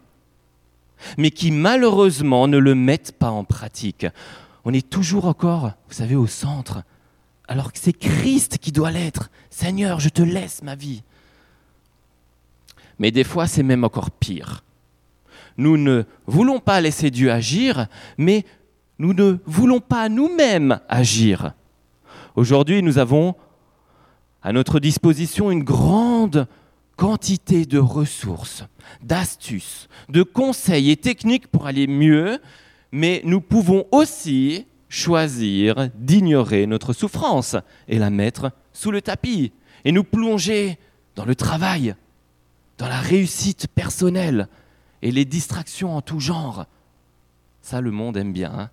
mais 1.17 1.31
qui 1.31 1.51
malheureusement 1.51 2.49
ne 2.49 2.59
le 2.59 2.75
mettent 2.75 3.13
pas 3.19 3.31
en 3.31 3.45
pratique. 3.45 4.07
On 4.69 4.73
est 4.73 4.91
toujours 4.91 5.27
encore, 5.27 5.71
vous 5.87 5.95
savez, 5.95 6.17
au 6.17 6.27
centre, 6.27 6.83
alors 7.47 7.73
que 7.73 7.79
c'est 7.79 7.93
Christ 7.93 8.59
qui 8.59 8.73
doit 8.73 8.91
l'être. 8.91 9.31
Seigneur, 9.49 10.01
je 10.01 10.09
te 10.09 10.23
laisse 10.23 10.61
ma 10.65 10.75
vie. 10.75 11.05
Mais 12.99 13.13
des 13.13 13.23
fois, 13.23 13.47
c'est 13.47 13.63
même 13.63 13.85
encore 13.85 14.11
pire. 14.11 14.65
Nous 15.57 15.77
ne 15.77 16.03
voulons 16.27 16.59
pas 16.59 16.81
laisser 16.81 17.13
Dieu 17.13 17.31
agir, 17.31 17.87
mais 18.19 18.45
nous 18.99 19.15
ne 19.15 19.39
voulons 19.47 19.79
pas 19.79 20.09
nous-mêmes 20.09 20.81
agir. 20.89 21.53
Aujourd'hui, 22.35 22.83
nous 22.83 22.99
avons 22.99 23.37
à 24.43 24.53
notre 24.53 24.81
disposition 24.81 25.53
une 25.53 25.63
grande 25.63 26.49
quantité 26.97 27.67
de 27.67 27.79
ressources, 27.79 28.65
d'astuces, 29.01 29.87
de 30.09 30.25
conseils 30.25 30.91
et 30.91 30.97
techniques 30.97 31.47
pour 31.47 31.69
aller 31.69 31.87
mieux, 31.87 32.41
mais 32.93 33.21
nous 33.25 33.41
pouvons 33.41 33.87
aussi 33.93 34.67
choisir 34.89 35.89
d'ignorer 35.95 36.67
notre 36.67 36.93
souffrance 36.93 37.57
et 37.89 37.99
la 37.99 38.11
mettre 38.11 38.53
sous 38.73 38.91
le 38.91 39.03
tapis 39.03 39.53
et 39.85 39.93
nous 39.93 40.05
plonger 40.05 40.79
dans 41.15 41.25
le 41.25 41.35
travail, 41.35 41.95
dans 42.79 42.89
la 42.89 43.01
réussite 43.01 43.69
personnelle 43.69 44.49
et 45.03 45.11
les 45.11 45.25
distractions 45.25 45.97
en 45.97 46.03
tout 46.03 46.21
genre. 46.21 46.67
Ça, 47.63 47.81
le 47.81 47.91
monde 47.91 48.17
aime 48.17 48.33
bien. 48.33 48.53
Hein 48.53 48.71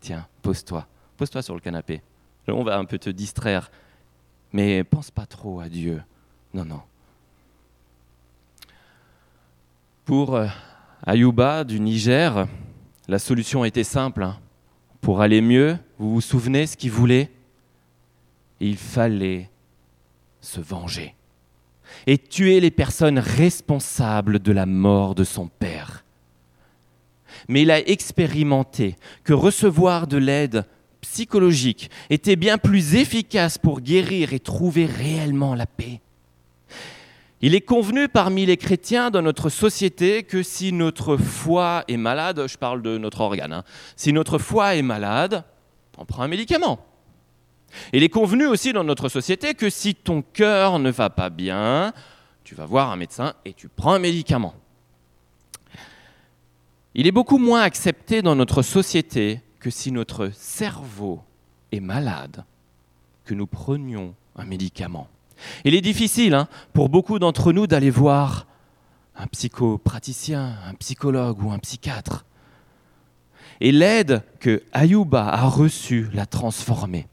Tiens, 0.00 0.26
pose-toi, 0.42 0.86
pose-toi 1.16 1.42
sur 1.42 1.54
le 1.54 1.60
canapé. 1.60 2.02
On 2.48 2.64
va 2.64 2.76
un 2.76 2.84
peu 2.84 2.98
te 2.98 3.10
distraire, 3.10 3.70
mais 4.52 4.82
pense 4.82 5.10
pas 5.10 5.26
trop 5.26 5.60
à 5.60 5.68
Dieu. 5.68 6.02
Non, 6.52 6.64
non. 6.64 6.80
Pour 10.04 10.34
euh, 10.34 10.48
Ayuba 11.06 11.62
du 11.62 11.78
Niger, 11.78 12.48
la 13.08 13.18
solution 13.18 13.64
était 13.64 13.84
simple. 13.84 14.22
Hein. 14.22 14.38
Pour 15.00 15.20
aller 15.20 15.40
mieux, 15.40 15.76
vous 15.98 16.14
vous 16.14 16.20
souvenez 16.20 16.66
ce 16.66 16.76
qu'il 16.76 16.92
voulait? 16.92 17.30
Il 18.60 18.76
fallait 18.76 19.50
se 20.40 20.60
venger 20.60 21.14
et 22.06 22.18
tuer 22.18 22.60
les 22.60 22.70
personnes 22.70 23.18
responsables 23.18 24.38
de 24.38 24.52
la 24.52 24.66
mort 24.66 25.14
de 25.14 25.24
son 25.24 25.48
père. 25.48 26.04
Mais 27.48 27.62
il 27.62 27.70
a 27.70 27.80
expérimenté 27.80 28.96
que 29.24 29.32
recevoir 29.32 30.06
de 30.06 30.16
l'aide 30.16 30.64
psychologique 31.00 31.90
était 32.10 32.36
bien 32.36 32.58
plus 32.58 32.94
efficace 32.94 33.58
pour 33.58 33.80
guérir 33.80 34.32
et 34.32 34.40
trouver 34.40 34.86
réellement 34.86 35.54
la 35.54 35.66
paix. 35.66 36.00
Il 37.44 37.56
est 37.56 37.60
convenu 37.60 38.08
parmi 38.08 38.46
les 38.46 38.56
chrétiens 38.56 39.10
dans 39.10 39.20
notre 39.20 39.50
société 39.50 40.22
que 40.22 40.44
si 40.44 40.72
notre 40.72 41.16
foi 41.16 41.82
est 41.88 41.96
malade, 41.96 42.46
je 42.46 42.56
parle 42.56 42.82
de 42.82 42.98
notre 42.98 43.20
organe, 43.20 43.52
hein, 43.52 43.64
si 43.96 44.12
notre 44.12 44.38
foi 44.38 44.76
est 44.76 44.82
malade, 44.82 45.42
on 45.98 46.04
prend 46.04 46.22
un 46.22 46.28
médicament. 46.28 46.86
Il 47.92 48.04
est 48.04 48.08
convenu 48.08 48.46
aussi 48.46 48.72
dans 48.72 48.84
notre 48.84 49.08
société 49.08 49.54
que 49.54 49.70
si 49.70 49.96
ton 49.96 50.22
cœur 50.22 50.78
ne 50.78 50.90
va 50.90 51.10
pas 51.10 51.30
bien, 51.30 51.92
tu 52.44 52.54
vas 52.54 52.64
voir 52.66 52.92
un 52.92 52.96
médecin 52.96 53.34
et 53.44 53.54
tu 53.54 53.68
prends 53.68 53.94
un 53.94 53.98
médicament. 53.98 54.54
Il 56.94 57.08
est 57.08 57.12
beaucoup 57.12 57.38
moins 57.38 57.62
accepté 57.62 58.22
dans 58.22 58.36
notre 58.36 58.62
société 58.62 59.40
que 59.58 59.70
si 59.70 59.90
notre 59.90 60.30
cerveau 60.32 61.22
est 61.72 61.80
malade, 61.80 62.44
que 63.24 63.34
nous 63.34 63.46
prenions 63.46 64.14
un 64.36 64.44
médicament. 64.44 65.08
Il 65.64 65.74
est 65.74 65.80
difficile 65.80 66.34
hein, 66.34 66.48
pour 66.72 66.88
beaucoup 66.88 67.18
d'entre 67.18 67.52
nous 67.52 67.66
d'aller 67.66 67.90
voir 67.90 68.46
un 69.16 69.26
psychopraticien, 69.26 70.56
un 70.66 70.74
psychologue 70.74 71.42
ou 71.42 71.52
un 71.52 71.58
psychiatre. 71.58 72.24
Et 73.60 73.72
l'aide 73.72 74.22
que 74.40 74.62
Ayuba 74.72 75.28
a 75.28 75.48
reçue 75.48 76.08
l'a 76.12 76.26
transformé. 76.26 77.06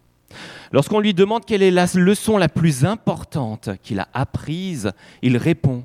Lorsqu'on 0.72 1.00
lui 1.00 1.14
demande 1.14 1.46
quelle 1.46 1.64
est 1.64 1.72
la 1.72 1.88
leçon 1.94 2.38
la 2.38 2.50
plus 2.50 2.86
importante 2.86 3.70
qu'il 3.82 4.00
a 4.00 4.08
apprise, 4.14 4.92
il 5.22 5.38
répond, 5.38 5.84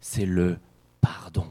c'est 0.00 0.26
le 0.26 0.58
pardon. 1.00 1.46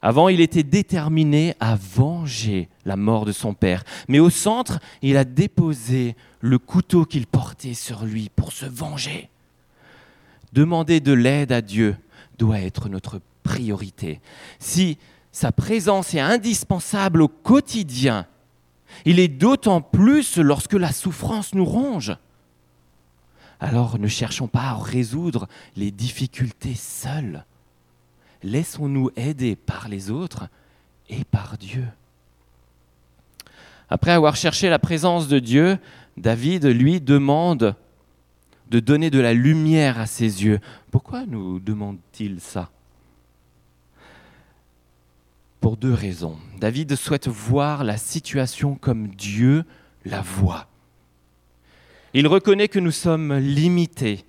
Avant, 0.00 0.28
il 0.28 0.40
était 0.40 0.62
déterminé 0.62 1.54
à 1.58 1.74
venger 1.74 2.68
la 2.84 2.96
mort 2.96 3.24
de 3.24 3.32
son 3.32 3.54
père, 3.54 3.82
mais 4.06 4.20
au 4.20 4.30
centre, 4.30 4.78
il 5.02 5.16
a 5.16 5.24
déposé 5.24 6.14
le 6.40 6.58
couteau 6.58 7.04
qu'il 7.04 7.26
portait 7.26 7.74
sur 7.74 8.04
lui 8.04 8.30
pour 8.34 8.52
se 8.52 8.66
venger. 8.66 9.28
Demander 10.52 11.00
de 11.00 11.12
l'aide 11.12 11.52
à 11.52 11.60
Dieu 11.60 11.96
doit 12.38 12.60
être 12.60 12.88
notre 12.88 13.20
priorité. 13.42 14.20
Si 14.58 14.98
sa 15.32 15.52
présence 15.52 16.14
est 16.14 16.20
indispensable 16.20 17.22
au 17.22 17.28
quotidien, 17.28 18.26
il 19.04 19.18
est 19.18 19.28
d'autant 19.28 19.80
plus 19.80 20.36
lorsque 20.38 20.74
la 20.74 20.92
souffrance 20.92 21.54
nous 21.54 21.64
ronge. 21.64 22.16
Alors 23.60 23.98
ne 23.98 24.08
cherchons 24.08 24.48
pas 24.48 24.70
à 24.70 24.74
résoudre 24.74 25.48
les 25.76 25.90
difficultés 25.90 26.74
seuls. 26.74 27.44
Laissons-nous 28.42 29.10
aider 29.16 29.56
par 29.56 29.88
les 29.88 30.10
autres 30.10 30.48
et 31.08 31.24
par 31.24 31.58
Dieu. 31.58 31.84
Après 33.90 34.12
avoir 34.12 34.36
cherché 34.36 34.68
la 34.68 34.78
présence 34.78 35.28
de 35.28 35.38
Dieu, 35.38 35.78
David 36.18 36.66
lui 36.66 37.00
demande 37.00 37.76
de 38.70 38.80
donner 38.80 39.10
de 39.10 39.20
la 39.20 39.32
lumière 39.32 39.98
à 39.98 40.06
ses 40.06 40.44
yeux. 40.44 40.60
Pourquoi 40.90 41.24
nous 41.26 41.58
demande-t-il 41.60 42.40
ça? 42.40 42.70
Pour 45.60 45.76
deux 45.76 45.94
raisons. 45.94 46.36
David 46.60 46.94
souhaite 46.94 47.28
voir 47.28 47.82
la 47.82 47.96
situation 47.96 48.74
comme 48.74 49.08
Dieu 49.08 49.64
la 50.04 50.20
voit. 50.20 50.68
Il 52.14 52.26
reconnaît 52.26 52.68
que 52.68 52.78
nous 52.78 52.90
sommes 52.90 53.36
limités, 53.38 54.24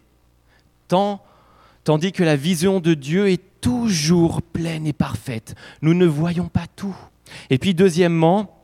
tandis 0.87 2.11
que 2.11 2.23
la 2.23 2.35
vision 2.35 2.79
de 2.79 2.93
Dieu 2.93 3.29
est 3.29 3.41
toujours 3.61 4.41
pleine 4.41 4.87
et 4.87 4.93
parfaite. 4.93 5.55
Nous 5.81 5.93
ne 5.93 6.05
voyons 6.05 6.47
pas 6.47 6.67
tout. 6.75 6.95
Et 7.49 7.57
puis 7.57 7.73
deuxièmement, 7.73 8.58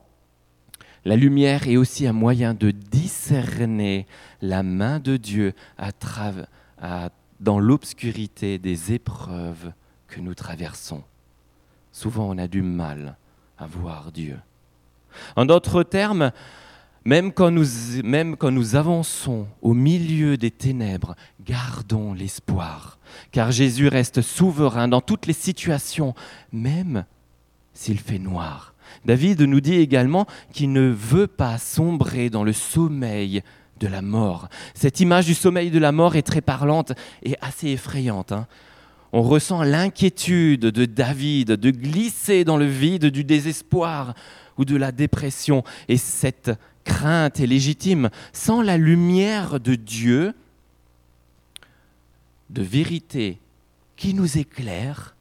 la 1.05 1.15
lumière 1.15 1.67
est 1.67 1.77
aussi 1.77 2.07
un 2.07 2.13
moyen 2.13 2.53
de 2.53 2.71
discerner 2.71 4.07
la 4.41 4.63
main 4.63 4.99
de 4.99 5.17
Dieu 5.17 5.53
dans 7.39 7.59
l'obscurité 7.59 8.57
des 8.57 8.93
épreuves 8.93 9.71
que 10.07 10.19
nous 10.19 10.33
traversons. 10.33 11.03
Souvent, 11.91 12.29
on 12.29 12.37
a 12.37 12.47
du 12.47 12.61
mal 12.61 13.17
à 13.57 13.67
voir 13.67 14.11
Dieu. 14.11 14.37
En 15.35 15.45
d'autres 15.45 15.83
termes, 15.83 16.31
même 17.05 17.31
quand 17.31 17.51
nous 17.51 18.75
avançons 18.75 19.47
au 19.61 19.73
milieu 19.73 20.37
des 20.37 20.51
ténèbres, 20.51 21.15
gardons 21.45 22.13
l'espoir, 22.13 22.97
car 23.31 23.51
Jésus 23.51 23.87
reste 23.87 24.21
souverain 24.21 24.87
dans 24.87 25.01
toutes 25.01 25.27
les 25.27 25.33
situations, 25.33 26.15
même 26.51 27.05
s'il 27.73 27.99
fait 27.99 28.19
noir. 28.19 28.74
David 29.03 29.41
nous 29.41 29.61
dit 29.61 29.75
également 29.75 30.25
qu'il 30.53 30.71
ne 30.71 30.89
veut 30.89 31.27
pas 31.27 31.57
sombrer 31.57 32.29
dans 32.29 32.43
le 32.43 32.53
sommeil 32.53 33.41
de 33.79 33.87
la 33.87 34.01
mort. 34.01 34.47
Cette 34.73 34.99
image 34.99 35.25
du 35.25 35.33
sommeil 35.33 35.69
de 35.69 35.79
la 35.79 35.91
mort 35.91 36.15
est 36.15 36.21
très 36.21 36.41
parlante 36.41 36.93
et 37.23 37.35
assez 37.41 37.69
effrayante. 37.69 38.31
Hein. 38.31 38.47
On 39.11 39.21
ressent 39.21 39.63
l'inquiétude 39.63 40.61
de 40.61 40.85
David 40.85 41.51
de 41.51 41.71
glisser 41.71 42.43
dans 42.43 42.57
le 42.57 42.65
vide 42.65 43.05
du 43.05 43.23
désespoir 43.23 44.13
ou 44.57 44.65
de 44.65 44.75
la 44.75 44.91
dépression. 44.91 45.63
Et 45.87 45.97
cette 45.97 46.51
crainte 46.83 47.39
est 47.39 47.47
légitime. 47.47 48.09
Sans 48.33 48.61
la 48.61 48.77
lumière 48.77 49.59
de 49.59 49.75
Dieu, 49.75 50.33
de 52.49 52.61
vérité 52.61 53.39
qui 53.95 54.13
nous 54.13 54.37
éclaire, 54.37 55.14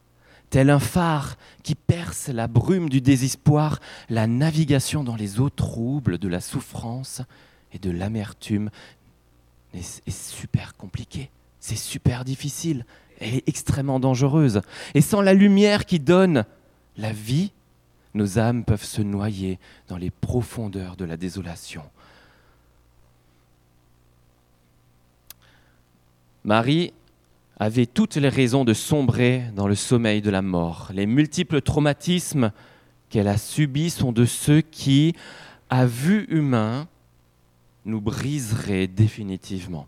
tel 0.55 0.71
un 0.71 0.79
phare 0.79 1.37
qui 1.64 1.75
perce 1.75 2.29
la 2.29 2.47
brume 2.47 2.88
du 2.88 3.01
désespoir, 3.01 3.81
la 4.09 4.29
navigation 4.29 5.03
dans 5.03 5.17
les 5.17 5.40
eaux 5.40 5.51
troubles 5.51 6.17
de 6.17 6.29
la 6.29 6.40
souffrance 6.40 7.23
et 7.73 7.81
de 7.81 7.90
l'amertume 7.90 8.71
est, 9.75 10.01
super 10.11 10.77
compliquée, 10.77 11.29
c'est 11.59 11.75
super 11.75 12.25
difficile, 12.25 12.87
elle 13.19 13.35
est 13.35 13.49
extrêmement 13.49 13.99
dangereuse. 13.99 14.61
Et 14.95 15.01
sans 15.01 15.23
la 15.23 15.35
lumière 15.35 15.87
qui 15.87 15.99
donne 15.99 16.45
la 16.97 17.11
vie, 17.11 17.51
nos 18.14 18.38
âmes 18.38 18.64
peuvent 18.64 18.85
se 18.85 19.03
noyer 19.03 19.59
dans 19.88 19.97
les 19.97 20.11
profondeurs 20.11 20.95
de 20.95 21.05
la 21.05 21.17
désolation. 21.17 21.83
Marie 26.45 26.93
avait 27.59 27.87
toutes 27.87 28.17
les 28.17 28.29
raisons 28.29 28.64
de 28.64 28.75
sombrer 28.75 29.45
dans 29.55 29.69
le 29.69 29.75
sommeil 29.75 30.21
de 30.21 30.31
la 30.31 30.43
mort. 30.43 30.90
Les 30.93 31.07
multiples 31.07 31.61
traumatismes 31.61 32.51
qu'elle 33.09 33.29
a 33.29 33.38
subis 33.38 33.90
sont 33.90 34.12
de 34.12 34.25
ceux 34.25 34.61
qui, 34.61 35.14
à 35.71 35.87
vue 35.87 36.27
humaine, 36.29 36.87
nous 37.85 38.01
briseraient 38.01 38.87
définitivement. 38.87 39.87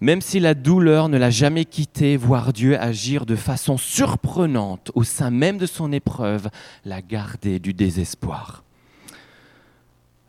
Même 0.00 0.20
si 0.20 0.40
la 0.40 0.54
douleur 0.54 1.08
ne 1.08 1.16
l'a 1.16 1.30
jamais 1.30 1.64
quitté, 1.64 2.16
voir 2.16 2.52
Dieu 2.52 2.78
agir 2.78 3.26
de 3.26 3.36
façon 3.36 3.78
surprenante 3.78 4.90
au 4.94 5.04
sein 5.04 5.30
même 5.30 5.56
de 5.56 5.66
son 5.66 5.92
épreuve, 5.92 6.48
l'a 6.84 7.00
gardée 7.00 7.58
du 7.58 7.72
désespoir. 7.72 8.64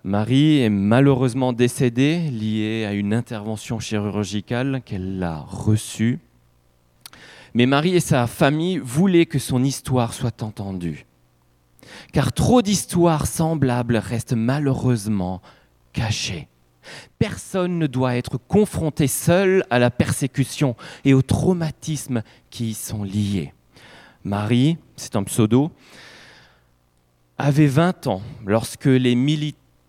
Marie 0.06 0.60
est 0.60 0.70
malheureusement 0.70 1.52
décédée, 1.52 2.20
liée 2.30 2.86
à 2.86 2.94
une 2.94 3.12
intervention 3.12 3.80
chirurgicale 3.80 4.84
qu'elle 4.86 5.24
a 5.24 5.40
reçue. 5.40 6.20
Mais 7.56 7.66
Marie 7.66 7.96
et 7.96 8.00
sa 8.00 8.28
famille 8.28 8.78
voulaient 8.78 9.26
que 9.26 9.40
son 9.40 9.64
histoire 9.64 10.14
soit 10.14 10.44
entendue. 10.44 11.08
car 12.14 12.34
trop 12.34 12.62
d'histoires 12.62 13.26
semblables 13.26 13.98
restent 13.98 14.34
malheureusement 14.34 15.42
cachées. 15.92 16.50
Personne 17.18 17.80
ne 17.80 17.88
doit 17.88 18.16
être 18.16 18.38
confronté 18.38 19.08
seul 19.08 19.66
à 19.72 19.80
la 19.80 19.90
persécution 19.90 20.76
et 21.04 21.16
au 21.16 21.24
traumatisme 21.24 22.22
qui 22.52 22.70
y 22.70 22.74
sont 22.76 23.04
liés. 23.04 23.54
Marie, 24.24 24.78
c'est 24.98 25.16
un 25.16 25.24
pseudo, 25.24 25.72
avait 27.40 27.66
20 27.66 28.06
ans 28.06 28.22
lorsque 28.46 28.86
les 28.86 29.16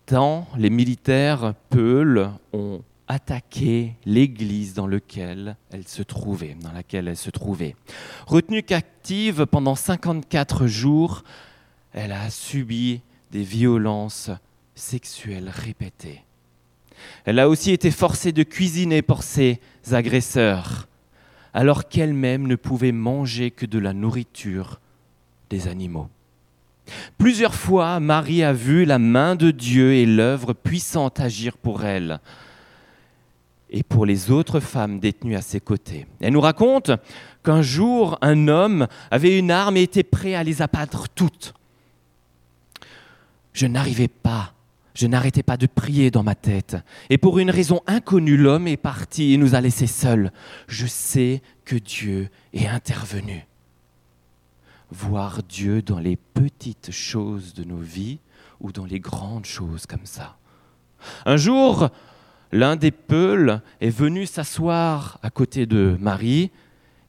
militants, 0.07 0.47
les 0.57 0.69
militaires 0.69 1.53
Peuls 1.69 2.29
ont 2.53 2.81
attaqué 3.09 3.95
l'église 4.05 4.73
dans 4.73 4.87
laquelle 4.87 5.57
elle 5.69 5.85
se 5.85 6.01
trouvait, 6.01 6.55
dans 6.61 6.71
laquelle 6.71 7.09
elle 7.09 7.17
se 7.17 7.29
trouvait. 7.29 7.75
Retenue 8.25 8.63
captive 8.63 9.45
pendant 9.45 9.75
54 9.75 10.65
jours, 10.65 11.25
elle 11.91 12.13
a 12.13 12.29
subi 12.29 13.01
des 13.31 13.43
violences 13.43 14.29
sexuelles 14.75 15.51
répétées. 15.53 16.23
Elle 17.25 17.39
a 17.39 17.49
aussi 17.49 17.71
été 17.71 17.91
forcée 17.91 18.31
de 18.31 18.43
cuisiner 18.43 19.01
pour 19.01 19.23
ses 19.23 19.59
agresseurs, 19.91 20.87
alors 21.53 21.89
qu'elle-même 21.89 22.47
ne 22.47 22.55
pouvait 22.55 22.93
manger 22.93 23.51
que 23.51 23.65
de 23.65 23.79
la 23.79 23.91
nourriture 23.91 24.79
des 25.49 25.67
animaux. 25.67 26.07
Plusieurs 27.17 27.55
fois, 27.55 27.99
Marie 27.99 28.43
a 28.43 28.53
vu 28.53 28.85
la 28.85 28.99
main 28.99 29.35
de 29.35 29.51
Dieu 29.51 29.93
et 29.93 30.05
l'œuvre 30.05 30.53
puissante 30.53 31.19
agir 31.19 31.57
pour 31.57 31.83
elle 31.85 32.19
et 33.69 33.83
pour 33.83 34.05
les 34.05 34.31
autres 34.31 34.59
femmes 34.59 34.99
détenues 34.99 35.35
à 35.35 35.41
ses 35.41 35.59
côtés. 35.59 36.05
Elle 36.21 36.33
nous 36.33 36.41
raconte 36.41 36.91
qu'un 37.43 37.61
jour, 37.61 38.17
un 38.21 38.47
homme 38.47 38.87
avait 39.11 39.37
une 39.37 39.51
arme 39.51 39.77
et 39.77 39.83
était 39.83 40.03
prêt 40.03 40.35
à 40.35 40.43
les 40.43 40.61
abattre 40.61 41.09
toutes. 41.09 41.53
Je 43.53 43.65
n'arrivais 43.65 44.07
pas 44.07 44.53
je 44.97 45.05
n'arrêtais 45.05 45.43
pas 45.43 45.57
de 45.57 45.67
prier 45.67 46.09
dans 46.09 46.23
ma 46.23 46.33
tête. 46.33 46.75
Et 47.11 47.19
pour 47.19 47.37
une 47.37 47.51
raison 47.51 47.81
inconnue, 47.85 48.35
l'homme 48.35 48.67
est 48.67 48.77
parti 48.77 49.31
et 49.31 49.37
nous 49.37 49.53
a 49.53 49.61
laissés 49.61 49.85
seuls. 49.85 50.31
Je 50.67 50.87
sais 50.87 51.43
que 51.65 51.75
Dieu 51.75 52.29
est 52.51 52.65
intervenu. 52.65 53.45
Voir 54.91 55.43
Dieu 55.43 55.81
dans 55.81 55.99
les 55.99 56.15
petites 56.15 56.91
choses 56.91 57.53
de 57.53 57.63
nos 57.63 57.77
vies 57.77 58.19
ou 58.59 58.71
dans 58.71 58.85
les 58.85 58.99
grandes 58.99 59.45
choses 59.45 59.85
comme 59.85 60.05
ça. 60.05 60.37
Un 61.25 61.37
jour, 61.37 61.89
l'un 62.51 62.75
des 62.75 62.91
Peuls 62.91 63.61
est 63.81 63.89
venu 63.89 64.25
s'asseoir 64.25 65.19
à 65.21 65.29
côté 65.29 65.65
de 65.65 65.97
Marie 65.99 66.51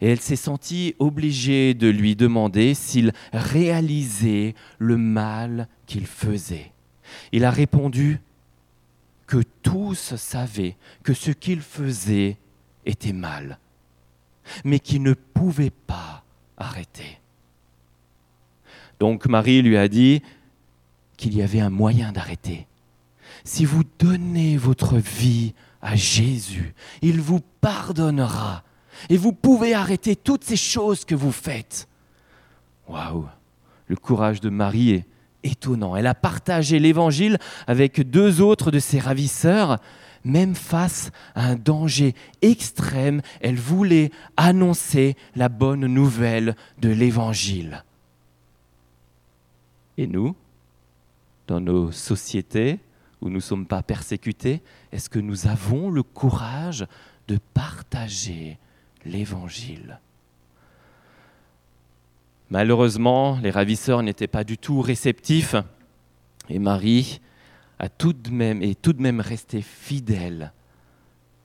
et 0.01 0.11
elle 0.11 0.21
s'est 0.21 0.37
sentie 0.37 0.95
obligée 0.99 1.75
de 1.75 1.89
lui 1.89 2.17
demander 2.17 2.75
s'il 2.75 3.13
réalisait 3.33 4.55
le 4.79 4.97
mal 4.97 5.69
qu'il 5.87 6.07
faisait. 6.07 6.73
Il 7.33 7.45
a 7.45 7.51
répondu 7.51 8.21
que 9.27 9.43
tous 9.63 10.15
savaient 10.17 10.77
que 11.03 11.15
ce 11.15 11.31
qu'il 11.31 11.61
faisait 11.61 12.39
était 12.87 13.13
mal, 13.13 13.59
mais 14.65 14.79
qu'il 14.79 15.03
ne 15.03 15.15
pouvait 15.15 15.71
pas 15.71 16.25
arrêter. 16.57 17.19
Donc 18.99 19.27
Marie 19.27 19.63
lui 19.63 19.77
a 19.77 19.89
dit 19.89 20.23
qu'il 21.17 21.37
y 21.37 21.43
avait 21.43 21.61
un 21.61 21.71
moyen 21.71 22.13
d'arrêter. 22.13 22.67
Si 23.45 23.65
vous 23.65 23.83
donnez 23.99 24.57
votre 24.57 24.97
vie 24.97 25.55
à 25.81 25.97
Jésus, 25.97 26.75
il 27.03 27.21
vous 27.21 27.41
pardonnera 27.61 28.63
et 29.09 29.17
vous 29.17 29.33
pouvez 29.33 29.75
arrêter 29.75 30.17
toutes 30.17 30.45
ces 30.45 30.57
choses 30.57 31.05
que 31.05 31.15
vous 31.15 31.33
faites. 31.33 31.89
Waouh, 32.89 33.27
le 33.87 33.97
courage 33.97 34.41
de 34.41 34.51
Marie 34.51 34.93
est 34.93 35.07
étonnant. 35.45 35.95
Elle 35.95 36.07
a 36.07 36.15
partagé 36.15 36.79
l'évangile 36.79 37.39
avec 37.67 38.01
deux 38.01 38.41
autres 38.41 38.71
de 38.71 38.79
ses 38.79 38.99
ravisseurs. 38.99 39.79
Même 40.25 40.57
face 40.57 41.11
à 41.37 41.47
un 41.47 41.55
danger 41.55 42.15
extrême, 42.43 43.23
elle 43.41 43.57
voulait 43.57 44.11
annoncer 44.37 45.17
la 45.37 45.49
bonne 45.49 45.87
nouvelle 45.87 46.57
de 46.81 46.89
l'évangile. 46.89 47.85
Et 49.99 50.07
nous, 50.07 50.35
dans 51.49 51.61
nos 51.61 51.91
sociétés 51.91 52.79
où 53.21 53.29
nous 53.29 53.35
ne 53.35 53.41
sommes 53.41 53.67
pas 53.67 53.83
persécutés, 53.83 54.63
est-ce 54.93 55.11
que 55.11 55.19
nous 55.19 55.49
avons 55.49 55.91
le 55.91 56.05
courage 56.05 56.87
de 57.27 57.39
partager 57.53 58.59
l'évangile? 59.05 59.99
Malheureusement, 62.49 63.39
les 63.43 63.51
ravisseurs 63.51 64.03
n'étaient 64.03 64.29
pas 64.29 64.45
du 64.45 64.57
tout 64.57 64.81
réceptifs 64.81 65.57
et 66.49 66.61
Marie 66.61 67.21
a 67.81 67.89
tout 67.89 68.13
de 68.13 68.31
même, 68.31 68.63
est 68.63 68.81
tout 68.81 68.93
de 68.93 69.03
même 69.03 69.21
restée 69.21 69.63
fidèle 69.63 70.53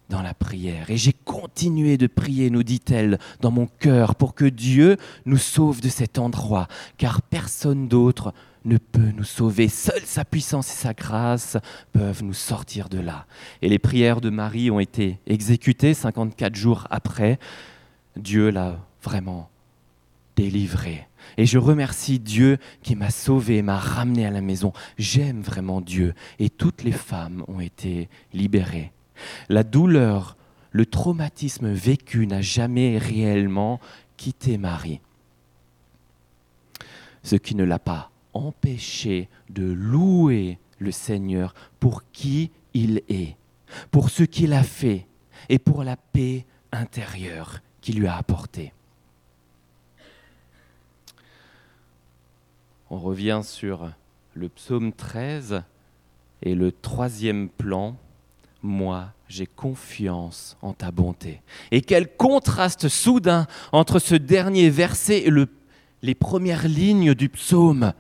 dans 0.10 0.22
la 0.22 0.34
prière. 0.34 0.90
Et 0.90 0.98
j'ai 0.98 1.14
continué 1.14 1.98
de 1.98 2.08
prier, 2.08 2.50
nous 2.50 2.64
dit-elle, 2.64 3.20
dans 3.42 3.52
mon 3.52 3.68
cœur, 3.68 4.16
pour 4.16 4.36
que 4.36 4.46
Dieu 4.46 4.98
nous 5.26 5.38
sauve 5.38 5.82
de 5.82 5.90
cet 5.90 6.20
endroit, 6.20 6.68
car 6.98 7.22
personne 7.22 7.88
d'autre 7.88 8.34
ne 8.66 8.78
peut 8.78 9.12
nous 9.16 9.24
sauver. 9.24 9.68
Seule 9.68 10.06
sa 10.06 10.26
puissance 10.26 10.70
et 10.72 10.76
sa 10.76 10.94
grâce 10.94 11.58
peuvent 11.92 12.24
nous 12.24 12.34
sortir 12.34 12.90
de 12.90 13.00
là. 13.00 13.26
Et 13.62 13.70
les 13.70 13.80
prières 13.80 14.22
de 14.22 14.30
Marie 14.30 14.72
ont 14.72 14.80
été 14.80 15.20
exécutées 15.28 15.94
54 15.94 16.56
jours 16.56 16.88
après. 16.90 17.40
Dieu 18.16 18.50
l'a 18.50 18.80
vraiment 19.02 19.50
délivré. 20.36 21.08
Et 21.38 21.46
je 21.46 21.58
remercie 21.58 22.20
Dieu 22.20 22.58
qui 22.82 22.96
m'a 22.96 23.10
sauvé, 23.10 23.62
m'a 23.62 23.78
ramené 23.78 24.26
à 24.26 24.32
la 24.32 24.42
maison. 24.42 24.74
J'aime 24.98 25.42
vraiment 25.42 25.82
Dieu. 25.82 26.14
Et 26.40 26.50
toutes 26.50 26.84
les 26.84 26.92
femmes 26.92 27.44
ont 27.48 27.60
été 27.60 28.10
libérées. 28.34 28.92
La 29.50 29.64
douleur, 29.64 30.38
le 30.72 30.86
traumatisme 30.86 31.72
vécu 31.72 32.28
n'a 32.28 32.42
jamais 32.42 32.98
réellement 32.98 33.80
quitté 34.18 34.58
Marie. 34.58 35.02
Ce 37.24 37.36
qui 37.36 37.56
ne 37.56 37.64
l'a 37.64 37.80
pas 37.80 38.12
empêché 38.34 39.30
de 39.50 39.64
louer 39.64 40.58
le 40.80 40.92
Seigneur 40.92 41.54
pour 41.80 42.04
qui 42.12 42.52
il 42.74 43.02
est, 43.08 43.36
pour 43.92 44.10
ce 44.10 44.24
qu'il 44.24 44.54
a 44.54 44.64
fait 44.64 45.06
et 45.50 45.60
pour 45.60 45.84
la 45.84 45.96
paix 45.96 46.46
intérieure 46.72 47.60
qu'il 47.82 48.00
lui 48.00 48.08
a 48.08 48.18
apportée. 48.18 48.74
on 52.94 53.00
revient 53.00 53.42
sur 53.44 53.90
le 54.36 54.50
psaume 54.50 54.94
13 54.94 55.64
et 56.44 56.54
le 56.54 56.72
troisième 56.72 57.50
plan, 57.50 57.98
moi 58.64 59.12
j'ai 59.28 59.46
confiance 59.46 60.58
en 60.62 60.74
ta 60.74 60.92
bonté. 60.92 61.42
Et 61.72 61.82
quel 61.82 62.16
contraste 62.16 62.88
soudain 62.88 63.48
entre 63.72 64.00
ce 64.00 64.16
dernier 64.16 64.70
verset 64.70 65.24
et 65.26 65.32
les 66.02 66.16
premières 66.16 66.68
lignes 66.68 67.14
du 67.14 67.30
psaume. 67.30 67.94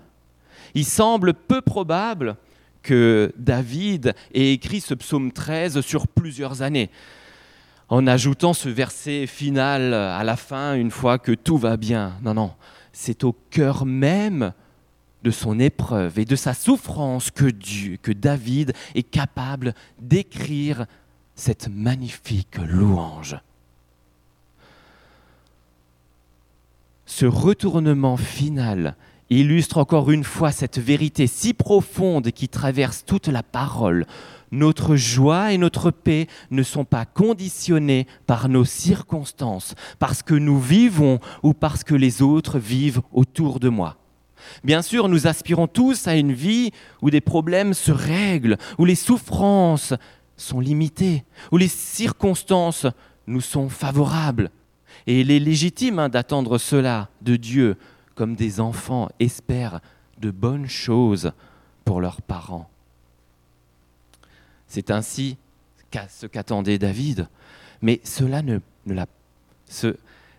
Il 0.76 0.86
semble 0.86 1.34
peu 1.34 1.62
probable 1.62 2.36
que 2.84 3.34
David 3.38 4.14
ait 4.34 4.54
écrit 4.54 4.82
ce 4.82 4.94
psaume 4.94 5.32
13 5.32 5.82
sur 5.82 6.08
plusieurs 6.08 6.62
années, 6.62 6.90
en 7.90 8.06
ajoutant 8.08 8.54
ce 8.54 8.70
verset 8.70 9.26
final 9.26 9.94
à 9.94 10.24
la 10.24 10.36
fin 10.36 10.76
une 10.76 10.92
fois 10.92 11.18
que 11.18 11.32
tout 11.32 11.58
va 11.58 11.78
bien. 11.78 12.14
Non, 12.24 12.34
non, 12.34 12.52
c'est 12.92 13.24
au 13.24 13.34
cœur 13.50 13.86
même 13.86 14.54
de 15.24 15.32
son 15.32 15.60
épreuve 15.60 16.20
et 16.20 16.26
de 16.26 16.36
sa 16.36 16.54
souffrance 16.54 17.32
que 17.32 17.46
Dieu, 17.46 17.98
que 18.02 18.12
David 18.12 18.74
est 18.96 19.04
capable 19.04 19.74
d'écrire 20.00 20.86
cette 21.36 21.70
magnifique 21.70 22.58
louange. 22.58 23.38
Ce 27.06 27.26
retournement 27.26 28.18
final 28.18 28.96
illustre 29.30 29.78
encore 29.78 30.12
une 30.12 30.24
fois 30.24 30.52
cette 30.52 30.80
vérité 30.80 31.28
si 31.28 31.54
profonde 31.54 32.32
qui 32.32 32.50
traverse 32.50 33.04
toute 33.06 33.28
la 33.28 33.44
parole. 33.44 34.06
Notre 34.52 34.96
joie 34.96 35.52
et 35.52 35.58
notre 35.58 35.90
paix 35.90 36.28
ne 36.52 36.62
sont 36.62 36.86
pas 36.86 37.06
conditionnées 37.06 38.06
par 38.28 38.50
nos 38.50 38.66
circonstances, 38.66 39.74
parce 39.98 40.22
que 40.22 40.36
nous 40.36 40.60
vivons 40.60 41.20
ou 41.42 41.54
parce 41.54 41.84
que 41.84 41.96
les 41.96 42.22
autres 42.22 42.60
vivent 42.60 43.02
autour 43.12 43.60
de 43.60 43.70
moi. 43.70 43.98
Bien 44.64 44.82
sûr, 44.82 45.10
nous 45.10 45.28
aspirons 45.28 45.68
tous 45.68 46.08
à 46.08 46.16
une 46.16 46.34
vie 46.34 46.72
où 47.02 47.10
des 47.10 47.22
problèmes 47.22 47.74
se 47.74 47.92
règlent, 47.92 48.58
où 48.78 48.86
les 48.86 48.96
souffrances 48.96 49.94
sont 50.38 50.60
limitées, 50.60 51.24
où 51.52 51.58
les 51.58 51.68
circonstances 51.68 52.88
nous 53.28 53.42
sont 53.42 53.70
favorables. 53.70 54.50
Et 55.08 55.22
il 55.22 55.32
est 55.32 55.40
légitime 55.40 56.00
hein, 56.00 56.10
d'attendre 56.10 56.58
cela 56.58 57.10
de 57.22 57.36
Dieu, 57.36 57.78
comme 58.16 58.36
des 58.36 58.60
enfants 58.60 59.10
espèrent 59.20 59.82
de 60.20 60.32
bonnes 60.32 60.68
choses 60.68 61.32
pour 61.84 62.00
leurs 62.00 62.22
parents. 62.22 62.70
C'est 64.68 64.92
ainsi 64.92 65.38
ce 66.10 66.26
qu'attendait 66.26 66.80
David. 66.80 67.28
Mais 67.82 68.00
cela 68.04 68.42
ne, 68.42 68.60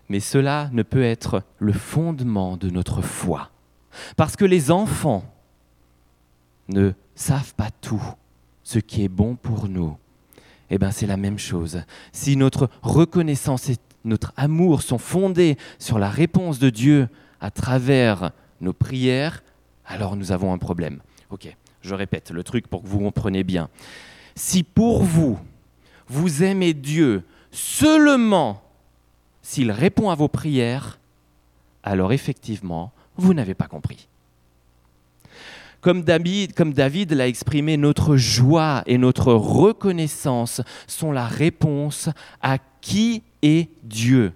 mais 0.09 0.19
cela 0.19 0.69
ne 0.73 0.83
peut 0.83 1.03
être 1.03 1.43
le 1.59 1.73
fondement 1.73 2.57
de 2.57 2.69
notre 2.69 3.01
foi. 3.01 3.51
Parce 4.15 4.35
que 4.35 4.45
les 4.45 4.71
enfants 4.71 5.23
ne 6.67 6.91
savent 7.15 7.53
pas 7.55 7.69
tout 7.81 8.03
ce 8.63 8.79
qui 8.79 9.03
est 9.03 9.09
bon 9.09 9.35
pour 9.35 9.67
nous. 9.67 9.97
Eh 10.69 10.77
bien, 10.77 10.91
c'est 10.91 11.05
la 11.05 11.17
même 11.17 11.37
chose. 11.37 11.83
Si 12.11 12.35
notre 12.37 12.69
reconnaissance 12.81 13.69
et 13.69 13.77
notre 14.03 14.33
amour 14.35 14.81
sont 14.81 14.97
fondés 14.97 15.57
sur 15.79 15.99
la 15.99 16.09
réponse 16.09 16.59
de 16.59 16.69
Dieu 16.69 17.07
à 17.39 17.51
travers 17.51 18.31
nos 18.61 18.73
prières, 18.73 19.43
alors 19.85 20.15
nous 20.15 20.31
avons 20.31 20.53
un 20.53 20.57
problème. 20.57 21.01
Ok, 21.29 21.55
je 21.81 21.95
répète 21.95 22.31
le 22.31 22.43
truc 22.43 22.67
pour 22.67 22.81
que 22.81 22.87
vous 22.87 22.99
compreniez 22.99 23.43
bien. 23.43 23.69
Si 24.35 24.63
pour 24.63 25.03
vous, 25.03 25.39
vous 26.07 26.43
aimez 26.43 26.73
Dieu 26.73 27.23
seulement 27.51 28.61
s'il 29.41 29.71
répond 29.71 30.09
à 30.09 30.15
vos 30.15 30.27
prières, 30.27 30.99
alors 31.83 32.11
effectivement, 32.13 32.91
vous 33.17 33.33
n'avez 33.33 33.53
pas 33.53 33.67
compris. 33.67 34.07
Comme 35.81 36.01
David, 36.01 37.11
l'a 37.11 37.27
exprimé, 37.27 37.77
notre 37.77 38.17
joie 38.17 38.81
et 38.87 38.97
notre 38.97 39.33
reconnaissance 39.33 40.61
sont 40.87 41.11
la 41.11 41.27
réponse 41.27 42.09
à 42.41 42.57
qui 42.81 43.21
est 43.43 43.69
Dieu, 43.83 44.33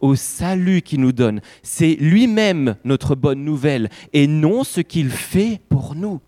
au 0.00 0.14
salut 0.14 0.80
qu'il 0.80 1.02
nous 1.02 1.12
donne. 1.12 1.42
C'est 1.62 1.96
lui-même 1.96 2.76
notre 2.84 3.14
bonne 3.14 3.44
nouvelle 3.44 3.90
et 4.14 4.26
non 4.26 4.64
ce 4.64 4.80
qu'il 4.80 5.10
fait 5.10 5.60
pour 5.68 5.94
nous. 5.94 6.22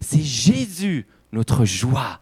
C'est 0.00 0.22
Jésus 0.22 1.06
notre 1.30 1.64
joie. 1.64 2.21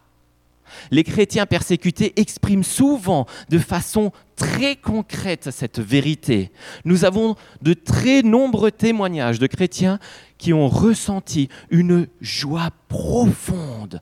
Les 0.91 1.05
chrétiens 1.05 1.47
persécutés 1.47 2.13
expriment 2.17 2.65
souvent 2.65 3.27
de 3.49 3.59
façon 3.59 4.13
très 4.37 4.77
concrète 4.77 5.51
cette 5.51 5.79
vérité. 5.79 6.51
Nous 6.85 7.05
avons 7.05 7.37
de 7.63 7.75
très 7.75 8.23
nombreux 8.23 8.71
témoignages 8.71 9.39
de 9.39 9.47
chrétiens 9.47 9.99
qui 10.39 10.53
ont 10.53 10.69
ressenti 10.69 11.49
une 11.71 12.07
joie 12.21 12.71
profonde 12.89 14.01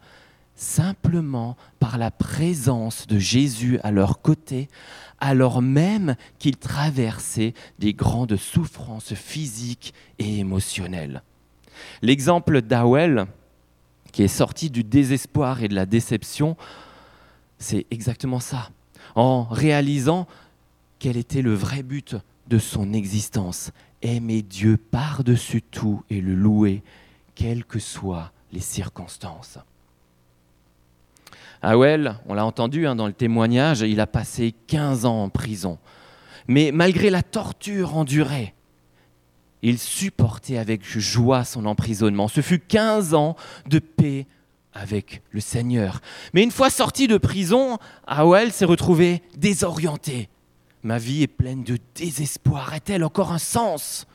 simplement 0.54 1.56
par 1.78 1.98
la 1.98 2.10
présence 2.10 3.06
de 3.06 3.18
Jésus 3.18 3.78
à 3.82 3.90
leur 3.90 4.20
côté, 4.20 4.68
alors 5.20 5.62
même 5.62 6.16
qu'ils 6.38 6.56
traversaient 6.56 7.54
des 7.78 7.94
grandes 7.94 8.36
souffrances 8.36 9.14
physiques 9.14 9.94
et 10.18 10.38
émotionnelles. 10.38 11.22
L'exemple 12.02 12.60
d'Awel, 12.60 13.26
qui 14.12 14.22
est 14.22 14.28
sorti 14.28 14.70
du 14.70 14.84
désespoir 14.84 15.62
et 15.62 15.68
de 15.68 15.74
la 15.74 15.86
déception, 15.86 16.56
c'est 17.58 17.86
exactement 17.90 18.40
ça. 18.40 18.70
En 19.14 19.44
réalisant 19.44 20.26
quel 20.98 21.16
était 21.16 21.42
le 21.42 21.54
vrai 21.54 21.82
but 21.82 22.16
de 22.48 22.58
son 22.58 22.92
existence, 22.92 23.70
aimer 24.02 24.42
Dieu 24.42 24.76
par-dessus 24.76 25.62
tout 25.62 26.02
et 26.10 26.20
le 26.20 26.34
louer, 26.34 26.82
quelles 27.34 27.64
que 27.64 27.78
soient 27.78 28.32
les 28.52 28.60
circonstances. 28.60 29.58
Awel, 31.62 32.16
on 32.26 32.34
l'a 32.34 32.44
entendu 32.44 32.86
hein, 32.86 32.94
dans 32.94 33.06
le 33.06 33.12
témoignage, 33.12 33.80
il 33.80 34.00
a 34.00 34.06
passé 34.06 34.54
15 34.68 35.04
ans 35.04 35.24
en 35.24 35.28
prison. 35.28 35.78
Mais 36.46 36.70
malgré 36.72 37.10
la 37.10 37.22
torture 37.22 37.96
endurée, 37.96 38.54
il 39.62 39.78
supportait 39.78 40.58
avec 40.58 40.84
joie 40.84 41.44
son 41.44 41.66
emprisonnement. 41.66 42.28
Ce 42.28 42.40
fut 42.40 42.60
15 42.60 43.14
ans 43.14 43.36
de 43.68 43.78
paix 43.78 44.26
avec 44.72 45.22
le 45.32 45.40
Seigneur. 45.40 46.00
Mais 46.32 46.42
une 46.42 46.50
fois 46.50 46.70
sorti 46.70 47.08
de 47.08 47.18
prison, 47.18 47.78
Awel 48.06 48.52
s'est 48.52 48.64
retrouvé 48.64 49.22
désorienté. 49.36 50.28
Ma 50.82 50.98
vie 50.98 51.22
est 51.22 51.26
pleine 51.26 51.64
de 51.64 51.78
désespoir. 51.94 52.72
A-t-elle 52.72 53.02
encore 53.02 53.32
un 53.32 53.38
sens? 53.38 54.06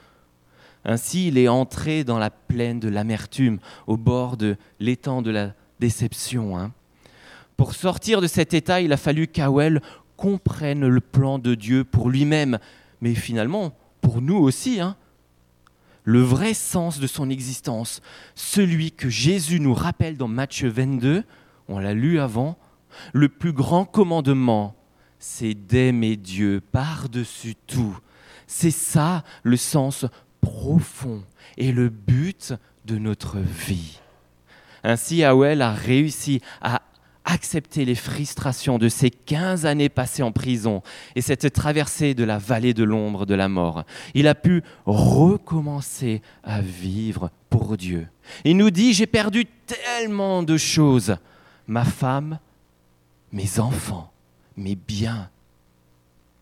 Ainsi, 0.85 1.27
il 1.27 1.37
est 1.37 1.47
entré 1.47 2.03
dans 2.03 2.19
la 2.19 2.29
plaine 2.29 2.79
de 2.79 2.89
l'amertume, 2.89 3.59
au 3.87 3.97
bord 3.97 4.37
de 4.37 4.57
l'étang 4.79 5.21
de 5.21 5.31
la 5.31 5.53
déception. 5.79 6.57
Hein. 6.57 6.71
Pour 7.57 7.73
sortir 7.73 8.21
de 8.21 8.27
cet 8.27 8.53
état, 8.53 8.81
il 8.81 8.93
a 8.93 8.97
fallu 8.97 9.27
qu'Awel 9.27 9.81
comprenne 10.15 10.87
le 10.87 11.01
plan 11.01 11.39
de 11.39 11.55
Dieu 11.55 11.83
pour 11.83 12.09
lui-même, 12.09 12.59
mais 13.01 13.15
finalement 13.15 13.73
pour 14.01 14.21
nous 14.21 14.37
aussi. 14.37 14.79
Hein 14.79 14.95
le 16.03 16.21
vrai 16.21 16.53
sens 16.53 16.99
de 16.99 17.07
son 17.07 17.29
existence, 17.29 18.01
celui 18.35 18.91
que 18.91 19.09
Jésus 19.09 19.59
nous 19.59 19.73
rappelle 19.73 20.17
dans 20.17 20.27
Matthieu 20.27 20.69
22, 20.69 21.23
on 21.67 21.79
l'a 21.79 21.93
lu 21.93 22.19
avant, 22.19 22.57
le 23.13 23.29
plus 23.29 23.53
grand 23.53 23.85
commandement, 23.85 24.75
c'est 25.19 25.53
d'aimer 25.53 26.17
Dieu 26.17 26.61
par-dessus 26.71 27.55
tout. 27.67 27.97
C'est 28.47 28.71
ça 28.71 29.23
le 29.43 29.57
sens 29.57 30.05
profond 30.41 31.23
et 31.57 31.71
le 31.71 31.89
but 31.89 32.53
de 32.85 32.97
notre 32.97 33.39
vie. 33.39 33.99
Ainsi, 34.83 35.23
Awel 35.23 35.61
a 35.61 35.71
réussi 35.71 36.41
à 36.61 36.81
accepter 37.25 37.85
les 37.85 37.95
frustrations 37.95 38.77
de 38.77 38.89
ces 38.89 39.09
15 39.09 39.65
années 39.65 39.89
passées 39.89 40.23
en 40.23 40.31
prison 40.31 40.81
et 41.15 41.21
cette 41.21 41.53
traversée 41.53 42.13
de 42.13 42.23
la 42.23 42.37
vallée 42.37 42.73
de 42.73 42.83
l'ombre 42.83 43.25
de 43.25 43.35
la 43.35 43.49
mort. 43.49 43.83
Il 44.13 44.27
a 44.27 44.35
pu 44.35 44.63
recommencer 44.85 46.21
à 46.43 46.61
vivre 46.61 47.31
pour 47.49 47.77
Dieu. 47.77 48.07
Il 48.45 48.57
nous 48.57 48.71
dit, 48.71 48.93
j'ai 48.93 49.07
perdu 49.07 49.45
tellement 49.65 50.43
de 50.43 50.57
choses, 50.57 51.15
ma 51.67 51.85
femme, 51.85 52.39
mes 53.31 53.59
enfants, 53.59 54.11
mes 54.57 54.75
biens. 54.75 55.29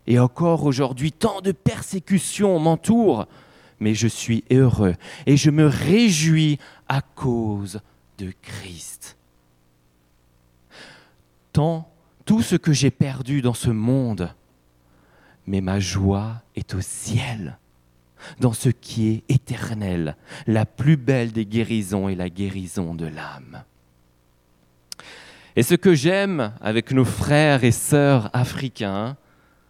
Et 0.08 0.20
encore 0.20 0.65
aujourd'hui, 0.65 1.12
tant 1.12 1.41
de 1.41 1.52
persécutions 1.52 2.60
m'entourent, 2.60 3.28
mais 3.80 3.94
je 3.94 4.08
suis 4.08 4.44
heureux 4.52 4.96
et 5.26 5.38
je 5.38 5.52
me 5.52 5.65
réjouis 5.65 6.60
à 6.88 7.02
cause 7.02 7.82
de 8.17 8.34
Christ 8.41 9.17
tant 11.54 11.92
tout 12.26 12.42
ce 12.42 12.56
que 12.56 12.74
j'ai 12.74 12.92
perdu 12.92 13.42
dans 13.42 13.54
ce 13.54 13.70
monde, 13.70 14.34
mais 15.48 15.62
ma 15.62 15.80
joie 15.80 16.42
est 16.56 16.74
au 16.76 16.82
ciel, 16.82 17.58
dans 18.40 18.54
ce 18.54 18.70
qui 18.70 19.10
est 19.10 19.24
éternel, 19.34 20.16
la 20.48 20.66
plus 20.66 20.98
belle 20.98 21.32
des 21.32 21.46
guérisons 21.46 22.10
est 22.10 22.16
la 22.16 22.30
guérison 22.30 22.94
de 22.94 23.08
l'âme. 23.08 23.64
Et 25.56 25.64
ce 25.64 25.76
que 25.76 25.94
j'aime 25.94 26.54
avec 26.62 26.92
nos 26.92 27.04
frères 27.04 27.64
et 27.64 27.72
sœurs 27.72 28.30
africains, 28.34 29.18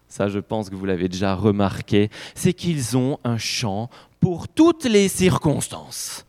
ça 0.07 0.27
je 0.27 0.39
pense 0.39 0.69
que 0.69 0.75
vous 0.75 0.85
l'avez 0.85 1.07
déjà 1.09 1.33
remarqué, 1.33 2.09
c'est 2.35 2.53
qu'ils 2.53 2.97
ont 2.97 3.17
un 3.23 3.37
chant 3.37 3.89
pour 4.19 4.47
toutes 4.47 4.85
les 4.85 5.07
circonstances. 5.07 6.25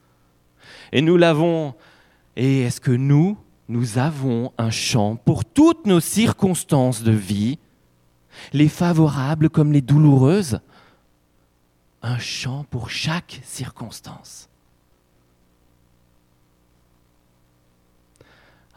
Et 0.92 1.02
nous 1.02 1.16
l'avons, 1.16 1.74
et 2.36 2.62
est-ce 2.62 2.80
que 2.80 2.92
nous, 2.92 3.36
nous 3.72 3.96
avons 3.96 4.52
un 4.58 4.70
chant 4.70 5.16
pour 5.16 5.46
toutes 5.46 5.86
nos 5.86 6.00
circonstances 6.00 7.02
de 7.02 7.10
vie, 7.10 7.58
les 8.52 8.68
favorables 8.68 9.48
comme 9.48 9.72
les 9.72 9.80
douloureuses, 9.80 10.60
un 12.02 12.18
chant 12.18 12.66
pour 12.70 12.90
chaque 12.90 13.40
circonstance. 13.44 14.50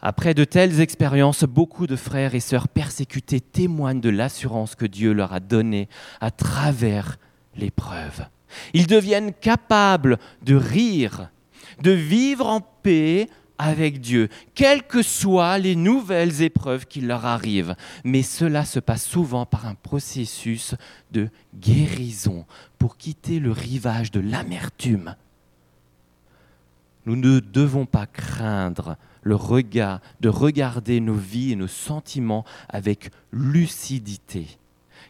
Après 0.00 0.32
de 0.32 0.44
telles 0.44 0.80
expériences, 0.80 1.44
beaucoup 1.44 1.86
de 1.86 1.96
frères 1.96 2.34
et 2.34 2.40
sœurs 2.40 2.68
persécutés 2.68 3.40
témoignent 3.40 4.00
de 4.00 4.08
l'assurance 4.08 4.74
que 4.74 4.86
Dieu 4.86 5.12
leur 5.12 5.34
a 5.34 5.40
donnée 5.40 5.88
à 6.22 6.30
travers 6.30 7.18
l'épreuve. 7.54 8.26
Ils 8.72 8.86
deviennent 8.86 9.34
capables 9.34 10.18
de 10.42 10.54
rire, 10.54 11.30
de 11.82 11.90
vivre 11.90 12.46
en 12.46 12.60
paix 12.60 13.28
avec 13.58 14.00
Dieu, 14.00 14.28
quelles 14.54 14.82
que 14.82 15.02
soient 15.02 15.58
les 15.58 15.76
nouvelles 15.76 16.42
épreuves 16.42 16.86
qui 16.86 17.00
leur 17.00 17.24
arrivent. 17.24 17.74
Mais 18.04 18.22
cela 18.22 18.64
se 18.64 18.80
passe 18.80 19.04
souvent 19.04 19.46
par 19.46 19.66
un 19.66 19.74
processus 19.74 20.74
de 21.12 21.28
guérison 21.54 22.46
pour 22.78 22.96
quitter 22.96 23.38
le 23.38 23.52
rivage 23.52 24.10
de 24.10 24.20
l'amertume. 24.20 25.14
Nous 27.06 27.16
ne 27.16 27.38
devons 27.38 27.86
pas 27.86 28.06
craindre 28.06 28.96
le 29.22 29.34
regard, 29.34 30.00
de 30.20 30.28
regarder 30.28 31.00
nos 31.00 31.14
vies 31.14 31.52
et 31.52 31.56
nos 31.56 31.66
sentiments 31.66 32.44
avec 32.68 33.10
lucidité, 33.32 34.46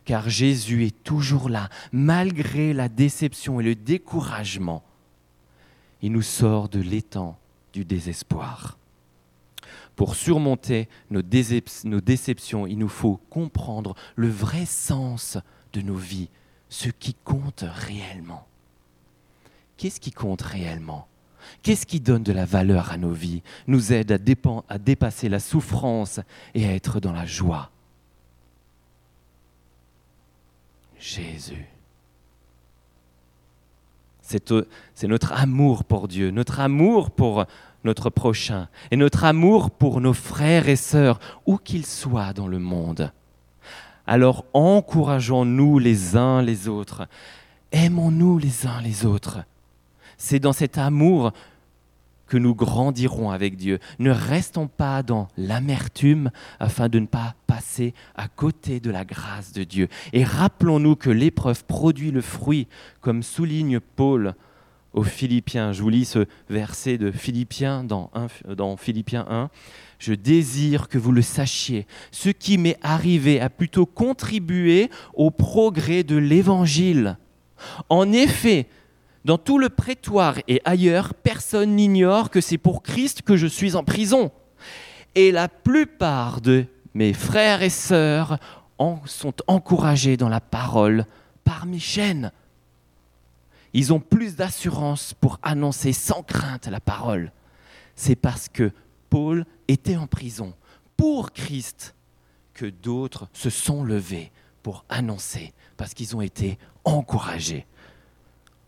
car 0.05 0.29
Jésus 0.29 0.87
est 0.87 1.03
toujours 1.05 1.49
là, 1.49 1.69
malgré 1.93 2.73
la 2.73 2.89
déception 2.89 3.61
et 3.61 3.65
le 3.65 3.75
découragement. 3.75 4.83
Il 6.01 6.13
nous 6.13 6.23
sort 6.23 6.69
de 6.69 6.81
l'étang 6.81 7.39
désespoir. 7.85 8.79
Pour 9.95 10.15
surmonter 10.15 10.89
nos, 11.11 11.23
nos 11.85 12.01
déceptions, 12.01 12.67
il 12.67 12.79
nous 12.79 12.89
faut 12.89 13.19
comprendre 13.31 13.95
le 14.15 14.29
vrai 14.29 14.67
sens 14.67 15.39
de 15.73 15.81
nos 15.81 15.95
vies, 15.95 16.29
ce 16.69 16.89
qui 16.89 17.15
compte 17.15 17.65
réellement. 17.67 18.47
Qu'est-ce 19.77 20.01
qui 20.01 20.13
compte 20.13 20.43
réellement? 20.43 21.07
Qu'est-ce 21.63 21.87
qui 21.87 22.01
donne 22.01 22.23
de 22.23 22.33
la 22.33 22.45
valeur 22.45 22.91
à 22.91 22.99
nos 22.99 23.13
vies, 23.13 23.43
nous 23.67 23.93
aide 23.93 24.13
à, 24.13 24.19
à 24.69 24.79
dépasser 24.79 25.29
la 25.29 25.41
souffrance 25.41 26.21
et 26.55 26.67
à 26.67 26.73
être 26.73 27.01
dans 27.01 27.13
la 27.13 27.27
joie? 27.27 27.71
Jésus. 30.99 31.67
C'est 34.27 35.07
notre 35.07 35.33
amour 35.33 35.85
pour 35.85 36.09
Dieu, 36.09 36.31
notre 36.31 36.61
amour 36.61 37.11
pour 37.11 37.45
notre 37.85 38.11
prochain 38.11 38.69
et 38.91 38.97
notre 38.97 39.25
amour 39.25 39.71
pour 39.71 40.01
nos 40.01 40.13
frères 40.13 40.69
et 40.69 40.77
sœurs, 40.77 41.21
où 41.47 41.57
qu'ils 41.57 41.87
soient 41.87 42.33
dans 42.33 42.49
le 42.49 42.59
monde. 42.59 43.13
Alors 44.07 44.45
encourageons-nous 44.53 45.79
les 45.79 46.17
uns 46.17 46.43
les 46.43 46.69
autres, 46.69 47.07
aimons-nous 47.73 48.39
les 48.39 48.67
uns 48.67 48.81
les 48.81 49.07
autres. 49.07 49.39
C'est 50.19 50.41
dans 50.41 50.53
cet 50.53 50.79
amour 50.79 51.33
que 52.27 52.37
nous 52.37 52.55
grandirons 52.55 53.31
avec 53.31 53.57
Dieu. 53.57 53.79
Ne 53.99 54.11
restons 54.11 54.67
pas 54.67 55.03
dans 55.03 55.29
l'amertume 55.37 56.31
afin 56.59 56.89
de 56.89 56.99
ne 56.99 57.07
pas 57.07 57.35
passer 57.47 57.95
à 58.15 58.29
côté 58.29 58.81
de 58.81 58.91
la 58.91 59.05
grâce 59.05 59.53
de 59.53 59.65
Dieu. 59.65 59.89
Et 60.13 60.25
rappelons-nous 60.25 60.97
que 60.97 61.11
l'épreuve 61.11 61.65
produit 61.65 62.11
le 62.11 62.21
fruit, 62.21 62.69
comme 63.01 63.23
souligne 63.23 63.81
Paul 63.81 64.35
aux 64.97 65.05
Philippiens. 65.05 65.73
Je 65.73 65.83
vous 65.83 65.91
lis 65.91 66.07
ce 66.07 66.27
verset 66.49 66.99
de 66.99 67.13
Philippiens 67.13 67.85
dans, 67.85 68.11
Philippiens 68.79 69.27
1. 69.29 69.51
Je 69.99 70.15
désire 70.15 70.89
que 70.89 70.99
vous 70.99 71.13
le 71.13 71.23
sachiez. 71.23 71.87
Ce 72.11 72.31
qui 72.31 72.59
m'est 72.59 72.79
arrivé 72.83 73.41
a 73.41 73.51
plutôt 73.51 73.87
contribué 73.87 74.91
au 75.15 75.31
progrès 75.31 76.03
de 76.03 76.17
l'Évangile. 76.17 77.19
En 77.89 78.13
effet, 78.13 78.67
dans 79.27 79.39
tout 79.39 79.59
le 79.59 79.69
prétoire 79.69 80.37
et 80.47 80.63
ailleurs, 80.65 81.13
personne 81.13 81.75
n'ignore 81.75 82.31
que 82.31 82.41
c'est 82.41 82.59
pour 82.59 82.85
Christ 82.85 83.23
que 83.23 83.37
je 83.37 83.49
suis 83.49 83.75
en 83.75 83.83
prison. 83.83 84.31
Et 85.17 85.33
la 85.33 85.49
plupart 85.49 86.41
de 86.41 86.65
mes 86.95 87.13
frères 87.13 87.61
et 87.63 87.69
sœurs 87.69 88.39
sont 89.05 89.35
encouragés 89.49 90.17
dans 90.17 90.29
la 90.29 90.41
parole 90.41 91.07
par 91.43 91.67
mes 91.67 91.81
chaînes. 91.81 92.31
Ils 93.73 93.93
ont 93.93 93.99
plus 93.99 94.37
d'assurance 94.37 95.13
pour 95.13 95.41
annoncer 95.43 95.93
sans 95.93 96.23
crainte 96.23 96.69
la 96.69 96.79
parole. 96.79 97.33
C'est 97.97 98.15
parce 98.15 98.49
que 98.49 98.71
Paul 99.11 99.45
était 99.67 99.97
en 99.97 100.07
prison 100.07 100.55
pour 100.97 101.33
Christ 101.33 101.97
que 102.55 102.67
d'autres 102.67 103.27
se 103.33 103.51
sont 103.51 103.83
levés 103.83 104.31
pour 104.63 104.85
annoncer, 104.89 105.53
parce 105.77 105.95
qu'ils 105.95 106.15
ont 106.15 106.23
été 106.23 106.59
encouragés 106.85 107.67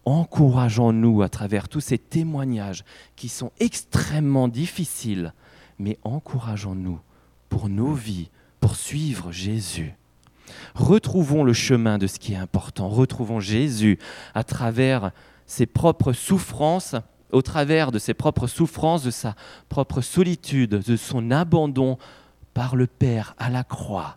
encourageons-nous 0.09 1.23
à 1.23 1.29
travers 1.29 1.69
tous 1.69 1.81
ces 1.81 1.99
témoignages 1.99 2.85
qui 3.15 3.29
sont 3.29 3.53
extrêmement 3.61 4.49
difficiles, 4.49 5.35
mais 5.79 5.99
encourageons-nous 6.03 6.99
pour 7.49 7.69
nos 7.69 7.93
vies, 7.93 8.31
pour 8.61 8.77
suivre 8.77 9.33
Jésus. 9.33 9.95
Retrouvons 10.75 11.45
le 11.45 11.53
chemin 11.53 11.99
de 11.99 12.07
ce 12.07 12.19
qui 12.19 12.33
est 12.33 12.37
important, 12.37 12.89
retrouvons 12.89 13.41
Jésus 13.41 13.99
à 14.35 14.45
travers 14.45 15.11
ses 15.47 15.67
propres 15.67 16.15
souffrances, 16.15 16.95
au 17.31 17.43
travers 17.43 17.93
de 17.93 17.99
ses 17.99 18.15
propres 18.15 18.47
souffrances, 18.47 19.03
de 19.03 19.11
sa 19.11 19.35
propre 19.69 20.01
solitude, 20.01 20.71
de 20.71 20.97
son 20.97 21.31
abandon 21.31 21.99
par 22.55 22.77
le 22.77 22.87
Père 22.87 23.35
à 23.39 23.51
la 23.51 23.63
croix. 23.63 24.17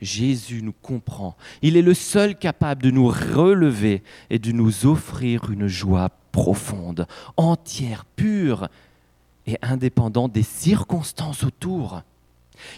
Jésus 0.00 0.62
nous 0.62 0.72
comprend. 0.72 1.36
Il 1.62 1.76
est 1.76 1.82
le 1.82 1.94
seul 1.94 2.36
capable 2.36 2.82
de 2.82 2.90
nous 2.90 3.08
relever 3.08 4.02
et 4.30 4.38
de 4.38 4.52
nous 4.52 4.86
offrir 4.86 5.50
une 5.50 5.66
joie 5.66 6.10
profonde, 6.32 7.06
entière, 7.36 8.04
pure 8.04 8.68
et 9.46 9.56
indépendante 9.62 10.32
des 10.32 10.42
circonstances 10.42 11.44
autour. 11.44 12.02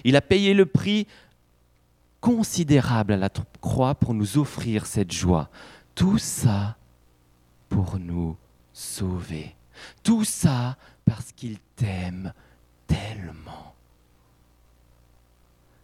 Il 0.04 0.16
a 0.16 0.20
payé 0.20 0.54
le 0.54 0.66
prix 0.66 1.06
considérable 2.20 3.14
à 3.14 3.16
la 3.16 3.28
croix 3.60 3.94
pour 3.94 4.14
nous 4.14 4.38
offrir 4.38 4.86
cette 4.86 5.12
joie. 5.12 5.50
Tout 5.94 6.18
ça 6.18 6.76
pour 7.68 7.98
nous 7.98 8.36
sauver. 8.72 9.54
Tout 10.02 10.24
ça 10.24 10.76
parce 11.04 11.32
qu'il 11.32 11.58
t'aime 11.76 12.32
tellement. 12.86 13.74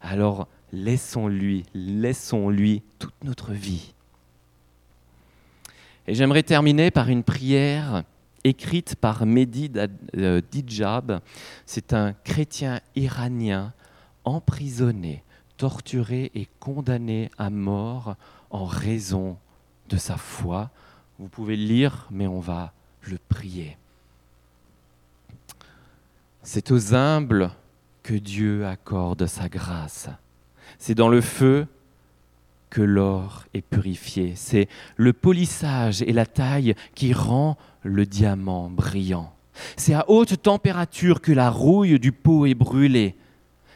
Alors, 0.00 0.48
laissons-lui, 0.72 1.64
laissons-lui 1.74 2.82
toute 2.98 3.14
notre 3.24 3.52
vie. 3.52 3.94
Et 6.06 6.14
j'aimerais 6.14 6.42
terminer 6.42 6.90
par 6.90 7.08
une 7.08 7.22
prière 7.22 8.04
écrite 8.44 8.96
par 8.96 9.26
Mehdi 9.26 9.70
euh, 10.16 10.40
Dijab. 10.50 11.20
C'est 11.66 11.92
un 11.92 12.12
chrétien 12.12 12.80
iranien 12.96 13.72
emprisonné, 14.24 15.22
torturé 15.56 16.30
et 16.34 16.48
condamné 16.60 17.30
à 17.38 17.50
mort 17.50 18.16
en 18.50 18.64
raison 18.64 19.36
de 19.88 19.96
sa 19.96 20.16
foi. 20.16 20.70
Vous 21.18 21.28
pouvez 21.28 21.56
le 21.56 21.64
lire, 21.64 22.06
mais 22.10 22.26
on 22.26 22.40
va 22.40 22.72
le 23.02 23.18
prier. 23.28 23.76
C'est 26.42 26.70
aux 26.70 26.94
humbles 26.94 27.50
que 28.02 28.14
Dieu 28.14 28.66
accorde 28.66 29.26
sa 29.26 29.48
grâce. 29.48 30.08
C'est 30.78 30.94
dans 30.94 31.08
le 31.08 31.20
feu 31.20 31.66
que 32.70 32.82
l'or 32.82 33.44
est 33.54 33.62
purifié. 33.62 34.34
C'est 34.36 34.68
le 34.96 35.12
polissage 35.12 36.02
et 36.02 36.12
la 36.12 36.26
taille 36.26 36.74
qui 36.94 37.12
rend 37.12 37.56
le 37.82 38.06
diamant 38.06 38.68
brillant. 38.68 39.32
C'est 39.76 39.94
à 39.94 40.08
haute 40.08 40.42
température 40.42 41.20
que 41.20 41.32
la 41.32 41.50
rouille 41.50 41.98
du 41.98 42.12
pot 42.12 42.46
est 42.46 42.54
brûlée. 42.54 43.16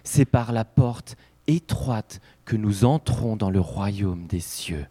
C'est 0.04 0.24
par 0.24 0.52
la 0.52 0.64
porte 0.64 1.16
étroite 1.46 2.20
que 2.44 2.56
nous 2.56 2.84
entrons 2.84 3.36
dans 3.36 3.50
le 3.50 3.60
royaume 3.60 4.26
des 4.26 4.40
cieux. 4.40 4.86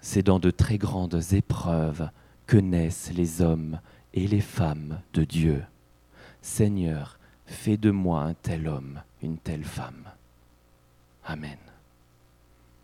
C'est 0.00 0.22
dans 0.22 0.38
de 0.38 0.50
très 0.50 0.78
grandes 0.78 1.20
épreuves 1.32 2.08
que 2.46 2.56
naissent 2.56 3.12
les 3.14 3.42
hommes 3.42 3.80
et 4.14 4.26
les 4.26 4.40
femmes 4.40 5.00
de 5.12 5.24
Dieu. 5.24 5.62
Seigneur, 6.40 7.18
fais 7.46 7.76
de 7.76 7.90
moi 7.90 8.22
un 8.22 8.34
tel 8.34 8.68
homme 8.68 9.02
une 9.22 9.38
telle 9.38 9.64
femme. 9.64 10.04
Amen. 11.24 11.58